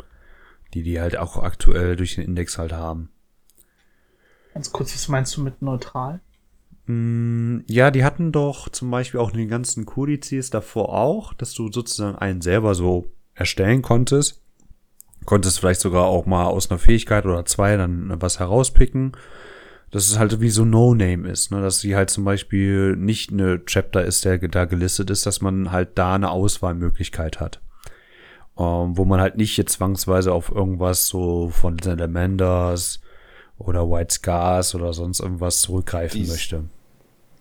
[0.75, 3.11] die die halt auch aktuell durch den Index halt haben.
[4.55, 6.21] Ganz kurz, was meinst du mit neutral?
[6.87, 11.55] Mm, Ja, die hatten doch zum Beispiel auch in den ganzen Kodizes davor auch, dass
[11.55, 14.43] du sozusagen einen selber so erstellen konntest.
[15.29, 19.13] Konntest vielleicht sogar auch mal aus einer Fähigkeit oder zwei dann was herauspicken.
[19.91, 21.61] Dass es halt wie so No-Name ist, ne?
[21.61, 25.71] dass sie halt zum Beispiel nicht eine Chapter ist, der da gelistet ist, dass man
[25.71, 27.61] halt da eine Auswahlmöglichkeit hat.
[28.59, 33.01] Ähm, wo man halt nicht jetzt zwangsweise auf irgendwas so von Salamanders
[33.59, 36.65] oder White Scars oder sonst irgendwas zurückgreifen Dies- möchte.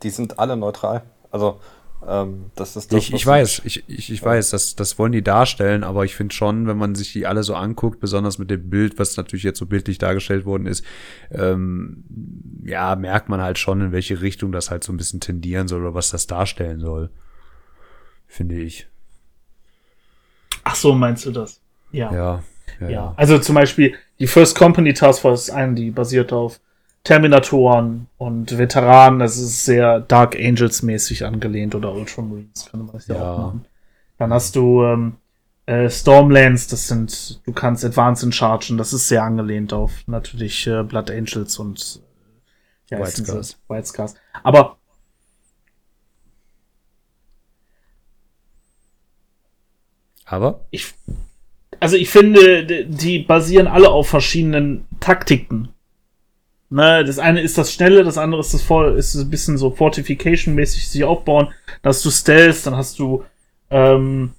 [0.04, 1.04] Die sind alle neutral.
[1.32, 1.62] Also,
[2.06, 5.24] ähm, das ist das, Ich, ich weiß, ich, ich, ich weiß, das, das wollen die
[5.24, 8.70] darstellen, aber ich finde schon, wenn man sich die alle so anguckt, besonders mit dem
[8.70, 10.86] Bild, was natürlich jetzt so bildlich dargestellt worden ist,
[11.32, 12.04] ähm,
[12.64, 15.82] ja, merkt man halt schon, in welche Richtung das halt so ein bisschen tendieren soll
[15.82, 17.10] oder was das darstellen soll.
[18.28, 18.88] Finde ich.
[20.64, 21.62] Ach so, meinst du das?
[21.92, 22.14] Ja.
[22.14, 22.18] Ja.
[22.18, 22.44] Ja.
[22.80, 22.90] Ja.
[22.90, 23.14] ja.
[23.18, 26.60] Also zum Beispiel die First Company Task Force ist eine, die basiert auf
[27.04, 29.20] Terminatoren und Veteranen.
[29.20, 33.34] Das ist sehr Dark Angels mäßig angelehnt oder Ultramarines, kann man das ja, Ja.
[33.34, 33.66] auch machen.
[34.18, 35.16] Dann hast du ähm,
[35.68, 40.66] äh, Stormlands, das sind, du kannst Advance in Chargen, das ist sehr angelehnt auf natürlich
[40.68, 42.02] äh, Blood Angels und
[42.90, 43.24] äh, White?
[43.24, 43.58] Scars.
[43.68, 44.16] White Scars.
[44.44, 44.78] Aber
[50.26, 50.94] Aber ich,
[51.80, 55.70] also ich finde, die basieren alle auf verschiedenen Taktiken.
[56.70, 59.70] Ne, das eine ist das Schnelle, das andere ist das voll, ist ein bisschen so
[59.70, 61.48] Fortification-mäßig sich aufbauen.
[61.82, 63.24] Dann hast du Stealth, dann hast du
[63.70, 64.34] ähm,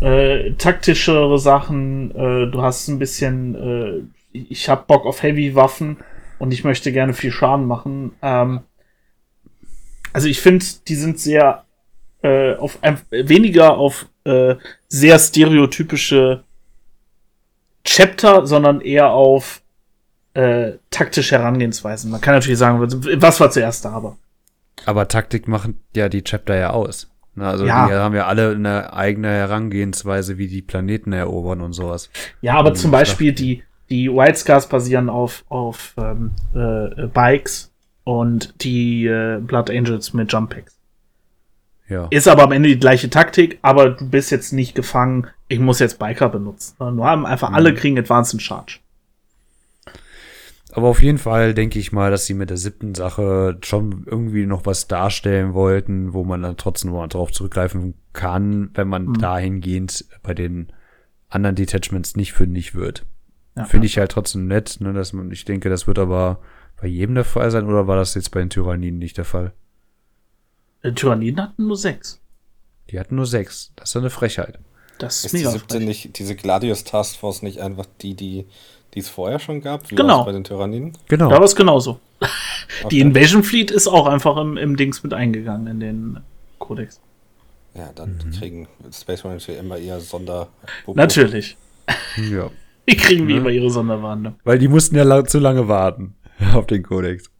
[0.00, 4.02] äh, taktischere Sachen, äh, du hast ein bisschen, äh,
[4.32, 5.98] ich hab Bock auf Heavy-Waffen
[6.40, 8.12] und ich möchte gerne viel Schaden machen.
[8.20, 8.60] Ähm,
[10.12, 11.64] also ich finde, die sind sehr
[12.22, 14.56] äh, auf ein, weniger auf äh,
[14.88, 16.42] sehr stereotypische
[17.84, 19.62] Chapter, sondern eher auf
[20.34, 22.10] äh, taktische Herangehensweisen.
[22.10, 24.16] Man kann natürlich sagen, was war zuerst da, aber.
[24.86, 27.10] Aber Taktik machen ja die Chapter ja aus.
[27.34, 27.86] Na, also Ja.
[27.86, 32.10] die haben ja alle eine eigene Herangehensweise, wie die Planeten erobern und sowas.
[32.40, 37.72] Ja, aber Mhm, zum Beispiel die, die White Scars basieren auf, auf ähm, äh, Bikes
[38.04, 40.76] und die äh, Blood Angels mit Jump Packs.
[41.88, 42.06] Ja.
[42.10, 45.80] Ist aber am Ende die gleiche Taktik, aber du bist jetzt nicht gefangen, ich muss
[45.80, 46.76] jetzt Biker benutzen.
[46.78, 48.78] Nur haben einfach alle kriegen Advanced Charge.
[50.72, 54.46] Aber auf jeden Fall denke ich mal, dass sie mit der siebten Sache schon irgendwie
[54.46, 59.06] noch was darstellen wollten, wo man dann trotzdem noch mal drauf zurückgreifen kann, wenn man
[59.06, 59.18] Mhm.
[59.18, 60.72] dahingehend bei den
[61.28, 63.04] anderen Detachments nicht fündig wird.
[63.56, 63.64] Ja.
[63.64, 66.40] Finde ich halt trotzdem nett, ne, dass man, ich denke, das wird aber
[66.80, 69.52] bei jedem der Fall sein, oder war das jetzt bei den Tyranniden nicht der Fall?
[70.82, 72.20] Äh, Tyranniden hatten nur sechs.
[72.90, 73.72] Die hatten nur sechs.
[73.76, 74.58] Das ist eine Frechheit.
[74.98, 75.86] Das ist, Ist die mega siebte frech.
[75.86, 78.46] nicht, diese Gladius Task Force nicht einfach die, die
[78.94, 79.90] die es vorher schon gab?
[79.90, 80.24] Wie Genau.
[80.24, 80.92] bei den Tyranniden?
[81.08, 81.28] Genau.
[81.30, 82.00] Da war es genauso.
[82.82, 83.00] Die Okay.
[83.00, 86.20] Invasion Fleet ist auch einfach im, im Dings mit eingegangen in den
[86.58, 87.00] Kodex.
[87.74, 88.30] Ja, dann Mhm.
[88.32, 90.48] kriegen Space Marines ja immer eher Sonder.
[90.94, 91.56] Natürlich.
[92.30, 92.50] ja.
[92.88, 93.38] Die kriegen wie Ne?
[93.40, 94.34] immer ihre Sonderwarnung.
[94.44, 96.14] Weil die mussten ja la zu lange warten
[96.54, 97.30] auf den Kodex.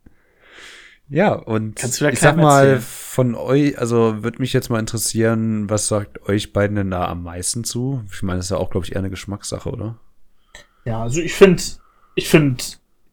[1.08, 2.80] Ja, und Kannst du wieder ich sag mal, erzählen.
[2.82, 7.24] von euch, also würde mich jetzt mal interessieren, was sagt euch beiden denn da am
[7.24, 8.04] meisten zu?
[8.12, 9.96] Ich meine, das ist ja auch, glaube ich, eher eine Geschmackssache, oder?
[10.84, 11.62] Ja, also ich finde,
[12.14, 12.62] ich finde,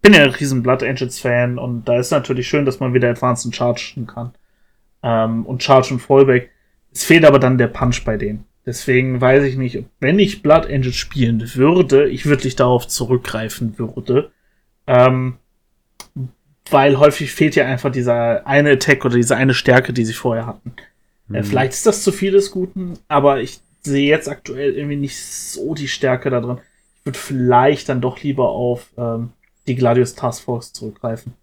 [0.01, 3.09] bin ja ein riesen Blood Angels Fan und da ist natürlich schön, dass man wieder
[3.09, 4.33] Advanced und Chargen kann.
[5.03, 6.49] Ähm, und Charge und Fallback.
[6.91, 8.45] Es fehlt aber dann der Punch bei denen.
[8.65, 13.77] Deswegen weiß ich nicht, ob- wenn ich Blood Angels spielen würde, ich wirklich darauf zurückgreifen
[13.77, 14.31] würde.
[14.87, 15.37] Ähm,
[16.69, 20.45] weil häufig fehlt ja einfach dieser eine Attack oder diese eine Stärke, die sie vorher
[20.47, 20.73] hatten.
[21.31, 25.17] Äh, vielleicht ist das zu viel des Guten, aber ich sehe jetzt aktuell irgendwie nicht
[25.17, 26.57] so die Stärke da drin.
[27.07, 29.31] Ich würde vielleicht dann doch lieber auf ähm,
[29.65, 31.35] die Gladius Task Force zurückgreifen.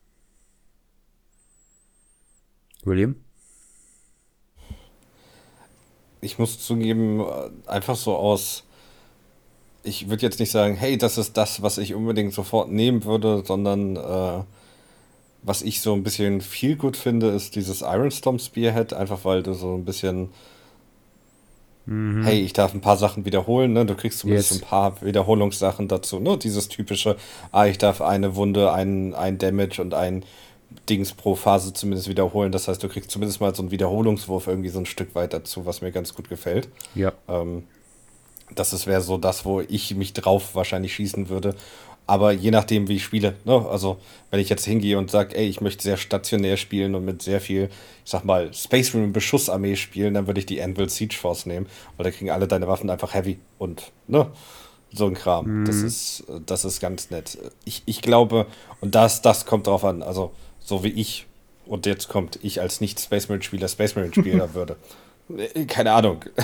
[2.83, 3.17] William?
[6.21, 7.25] Ich muss zugeben,
[7.67, 8.65] einfach so aus.
[9.85, 13.43] Ich würde jetzt nicht sagen, hey, das ist das, was ich unbedingt sofort nehmen würde,
[13.47, 14.45] sondern äh,
[15.41, 19.55] was ich so ein bisschen viel gut finde, ist dieses Ironstorm Spearhead, einfach weil du
[19.55, 20.29] so ein bisschen,
[21.87, 23.85] hey, ich darf ein paar Sachen wiederholen, ne?
[23.85, 24.63] Du kriegst zumindest Yes.
[24.63, 26.39] ein paar Wiederholungssachen dazu, ne?
[26.39, 27.17] Dieses typische,
[27.53, 30.25] ah, ich darf eine Wunde, ein, ein Damage und ein
[30.89, 32.53] Dings pro Phase zumindest wiederholen.
[32.53, 35.67] Das heißt, du kriegst zumindest mal so einen Wiederholungswurf irgendwie so ein Stück weit dazu,
[35.67, 36.69] was mir ganz gut gefällt.
[36.95, 37.13] Ja.
[37.29, 37.65] Ähm,
[38.55, 41.55] das wäre so das, wo ich mich drauf wahrscheinlich schießen würde.
[42.07, 43.67] Aber je nachdem, wie ich spiele, ne?
[43.71, 43.99] also
[44.31, 47.41] wenn ich jetzt hingehe und sage, ey, ich möchte sehr stationär spielen und mit sehr
[47.41, 47.71] viel,
[48.05, 51.67] ich sag mal, Space Marine Beschussarmee spielen, dann würde ich die Anvil Siege Force nehmen,
[51.97, 54.31] weil da kriegen alle deine Waffen einfach heavy und ne,
[54.93, 55.61] So ein Kram.
[55.61, 55.65] Mhm.
[55.65, 57.39] Das ist, das ist ganz nett.
[57.65, 58.47] Ich, ich glaube,
[58.83, 61.27] und das, das kommt drauf an, also so wie ich,
[61.65, 64.77] und jetzt kommt ich als nicht Space Marine Spieler Space Marine Spieler würde.
[65.35, 66.23] Äh, Keine Ahnung.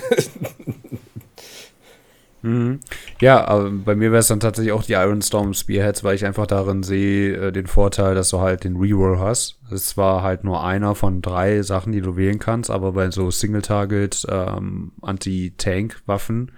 [2.43, 2.81] Mhm.
[3.21, 6.25] Ja, aber bei mir wäre es dann tatsächlich auch die Iron Storm Spearheads, weil ich
[6.25, 9.59] einfach darin sehe äh, den Vorteil, dass du halt den Reroll hast.
[9.67, 13.11] Es ist zwar halt nur einer von drei Sachen, die du wählen kannst, aber bei
[13.11, 16.53] so Single-Target ähm, Anti-Tank-Waffen,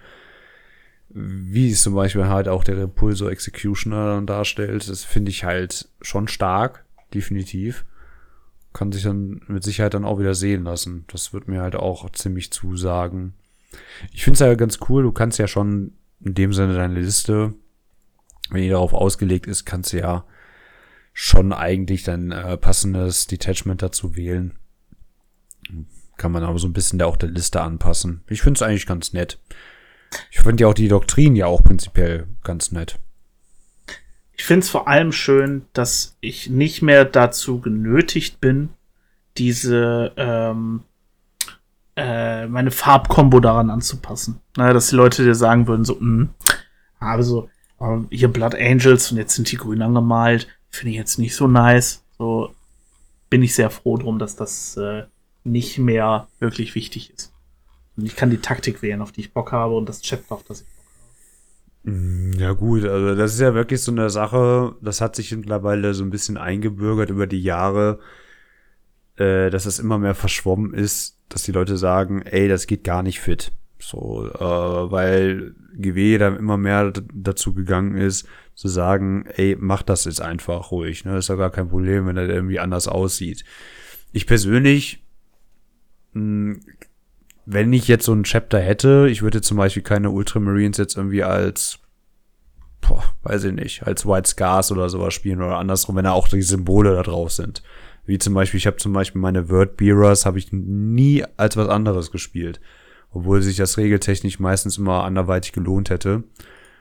[1.09, 5.89] wie es zum Beispiel halt auch der Repulsor Executioner dann darstellt, das finde ich halt
[6.01, 7.85] schon stark, definitiv.
[8.73, 11.05] Kann sich dann mit Sicherheit dann auch wieder sehen lassen.
[11.09, 13.35] Das wird mir halt auch ziemlich zusagen.
[14.13, 15.93] Ich finde es ja ganz cool, du kannst ja schon
[16.25, 17.55] in dem Sinne deine Liste,
[18.51, 20.25] wenn die darauf ausgelegt ist, kannst du ja
[21.13, 24.55] schon eigentlich dein äh, passendes Detachment dazu wählen.
[26.17, 28.23] Kann man aber so ein bisschen da auch der Liste anpassen.
[28.29, 29.39] Ich finde es eigentlich ganz nett.
[30.31, 32.99] Ich finde ja auch die Doktrin ja auch prinzipiell ganz nett.
[34.37, 38.71] Ich finde es vor allem schön, dass ich nicht mehr dazu genötigt bin,
[39.37, 40.83] diese ähm,
[41.97, 44.41] äh, meine Farbkombo daran anzupassen.
[44.57, 46.29] Naja, dass die Leute dir sagen würden, so, mh,
[47.01, 51.19] aber so, ähm, hier Blood Angels und jetzt sind die grün angemalt, finde ich jetzt
[51.19, 52.05] nicht so nice.
[52.19, 52.55] So
[53.31, 55.05] bin ich sehr froh drum, dass das äh,
[55.45, 57.35] nicht mehr wirklich wichtig ist.
[57.97, 60.45] Und ich kann die Taktik wählen, auf die ich Bock habe und das Chapter, auf
[60.45, 60.67] das ich
[61.85, 65.95] Mm, Ja gut, also das ist ja wirklich so eine Sache, das hat sich mittlerweile
[65.95, 67.99] so ein bisschen eingebürgert über die Jahre,
[69.17, 73.03] äh, dass es immer mehr verschwommen ist, dass die Leute sagen, ey, das geht gar
[73.03, 73.53] nicht fit.
[73.79, 74.41] So, äh,
[74.91, 80.71] weil GW dann immer mehr dazu gegangen ist, zu sagen, ey, mach das jetzt einfach
[80.71, 81.19] ruhig, ne?
[81.19, 83.45] Ist ja gar kein Problem, wenn er irgendwie anders aussieht.
[84.13, 85.03] Ich persönlich,
[86.13, 86.61] mh,
[87.45, 91.25] wenn ich jetzt so ein Chapter hätte, ich würde zum Beispiel keine Ultramarines jetzt irgendwie
[91.25, 91.81] als,
[92.81, 96.29] boah, weiß ich nicht, als White Scars oder sowas spielen oder andersrum, wenn da auch
[96.29, 97.63] die Symbole da drauf sind.
[98.05, 101.69] Wie zum Beispiel, ich habe zum Beispiel meine Word Bearers habe ich nie als was
[101.69, 102.61] anderes gespielt.
[103.11, 106.25] Obwohl sich das regeltechnisch meistens immer anderweitig gelohnt hätte.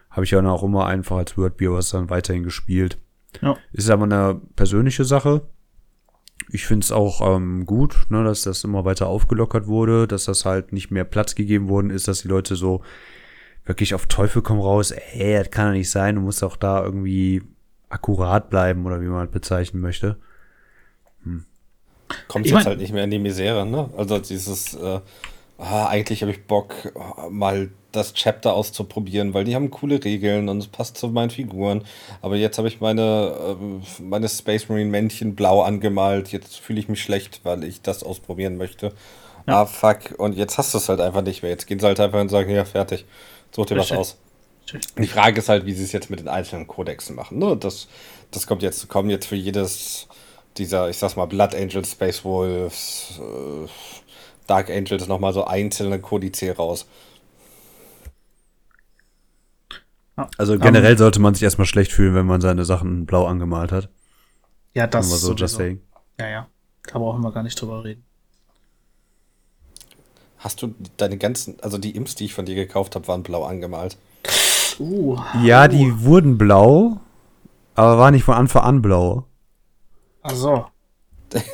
[0.09, 2.97] Habe ich ja auch immer einfach als Word Bearers dann weiterhin gespielt.
[3.41, 3.57] Ja.
[3.72, 5.41] Ist aber eine persönliche Sache.
[6.49, 10.43] Ich finde es auch ähm, gut, ne, dass das immer weiter aufgelockert wurde, dass das
[10.43, 12.82] halt nicht mehr Platz gegeben worden ist, dass die Leute so
[13.65, 16.84] wirklich auf Teufel komm raus, ey, das kann doch nicht sein, du musst auch da
[16.84, 17.43] irgendwie
[17.89, 20.17] akkurat bleiben oder wie man es bezeichnen möchte.
[22.28, 23.89] Kommt Ich jetzt mein- halt nicht mehr in die Misere, ne?
[23.97, 24.99] Also dieses, äh,
[25.57, 26.93] ah, eigentlich habe ich Bock,
[27.30, 31.84] mal das Chapter auszuprobieren, weil die haben coole Regeln und es passt zu meinen Figuren.
[32.22, 36.32] Aber jetzt habe ich meine, ähm, meine Space Marine Männchen blau angemalt.
[36.32, 38.93] Jetzt fühle ich mich schlecht, weil ich das ausprobieren möchte.
[39.45, 40.17] Ah, fuck.
[40.17, 41.51] Und jetzt hast du es halt einfach nicht mehr.
[41.51, 43.05] Jetzt gehen sie halt einfach und sagen, ja, fertig.
[43.53, 44.17] Such dir was aus.
[44.97, 47.39] Die Frage ist halt, wie sie es jetzt mit den einzelnen Kodexen machen.
[47.39, 47.57] Ne?
[47.57, 47.88] Das,
[48.30, 50.07] das kommt jetzt, kommen jetzt für jedes
[50.58, 53.68] dieser, ich sag's mal, Blood Angels, Space Wolves, äh,
[54.47, 56.86] Dark Angels nochmal so einzelne Kodize raus.
[60.38, 63.89] Also generell sollte man sich erstmal schlecht fühlen, wenn man seine Sachen blau angemalt hat.
[64.74, 65.82] Ja, das mal so just saying.
[66.20, 66.47] Ja, ja.
[66.88, 68.04] Da brauchen wir gar nicht drüber reden.
[70.38, 73.43] Hast du deine ganzen, also die Imps, die ich von dir gekauft habe, waren blau
[73.43, 73.97] angemalt.
[74.80, 76.99] Uh, Ja, die wurden blau,
[77.76, 79.26] aber war nicht von Anfang an blau.
[80.22, 80.65] Also.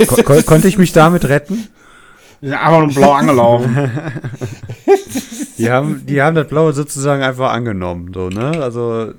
[0.07, 1.68] Ko kon konnte ich mich damit retten?
[2.41, 3.76] Sind einfach nur blau angelaufen.
[5.57, 8.61] Die haben, die haben das Blaue sozusagen einfach angenommen, so, ne?
[8.61, 9.13] Also,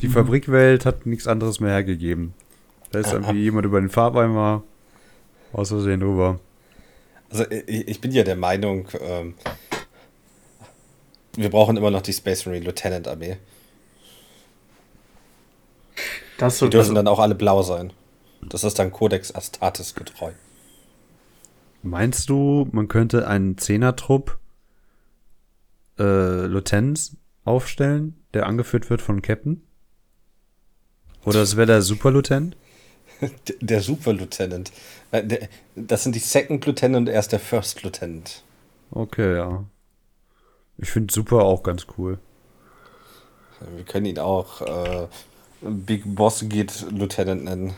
[0.00, 2.34] die Fabrikwelt hat nichts anderes mehr hergegeben.
[2.92, 4.62] Da ist irgendwie jemand über den Farbeimer
[5.52, 6.38] aus Versehen drüber.
[7.30, 9.34] Also ich, bin ja der Meinung, ähm,
[11.34, 13.36] wir brauchen immer noch die Space Marine Lieutenant Armee.
[16.38, 17.92] Das Die so, dürfen also, dann auch alle blau sein.
[18.48, 20.32] Das ist dann Codex Astartes getreu.
[21.82, 24.38] Meinst du, man könnte einen Zehnertrupp
[25.98, 29.62] äh, Lieutenants aufstellen, der angeführt wird von Captain?
[31.24, 32.56] Oder es wäre der Superlieutenant?
[33.48, 34.72] D- Der Super Lieutenant.
[35.10, 38.42] Äh, Das sind die Second Lieutenant und er ist der First Lieutenant.
[38.90, 39.64] Okay, ja.
[40.78, 42.18] Ich finde Super auch ganz cool.
[43.74, 45.08] Wir können ihn auch äh,
[45.62, 47.74] Big Boss geht Lieutenant nennen.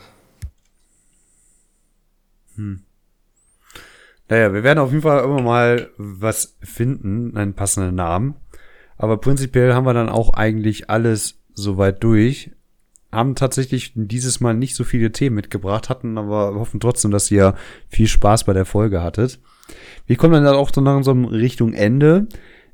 [4.29, 8.35] Naja, wir werden auf jeden Fall immer mal was finden, einen passenden Namen.
[8.97, 12.51] Aber prinzipiell haben wir dann auch eigentlich alles soweit durch.
[13.11, 17.55] Haben tatsächlich dieses Mal nicht so viele Themen mitgebracht, hatten aber hoffen trotzdem, dass ihr
[17.89, 19.41] viel Spaß bei der Folge hattet.
[20.07, 22.27] Wir kommen dann auch so langsam Richtung Ende.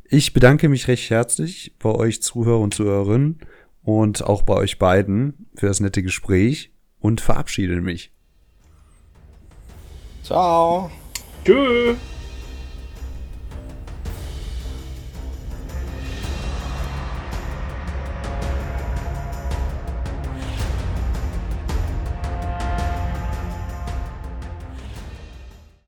[0.09, 3.39] Ich bedanke mich recht herzlich bei euch Zuhörer und Zuhörerinnen
[3.83, 8.14] und auch bei euch beiden für das nette Gespräch und verabschiede mich.
[10.25, 10.91] Ciao.
[11.45, 11.99] Tschüss.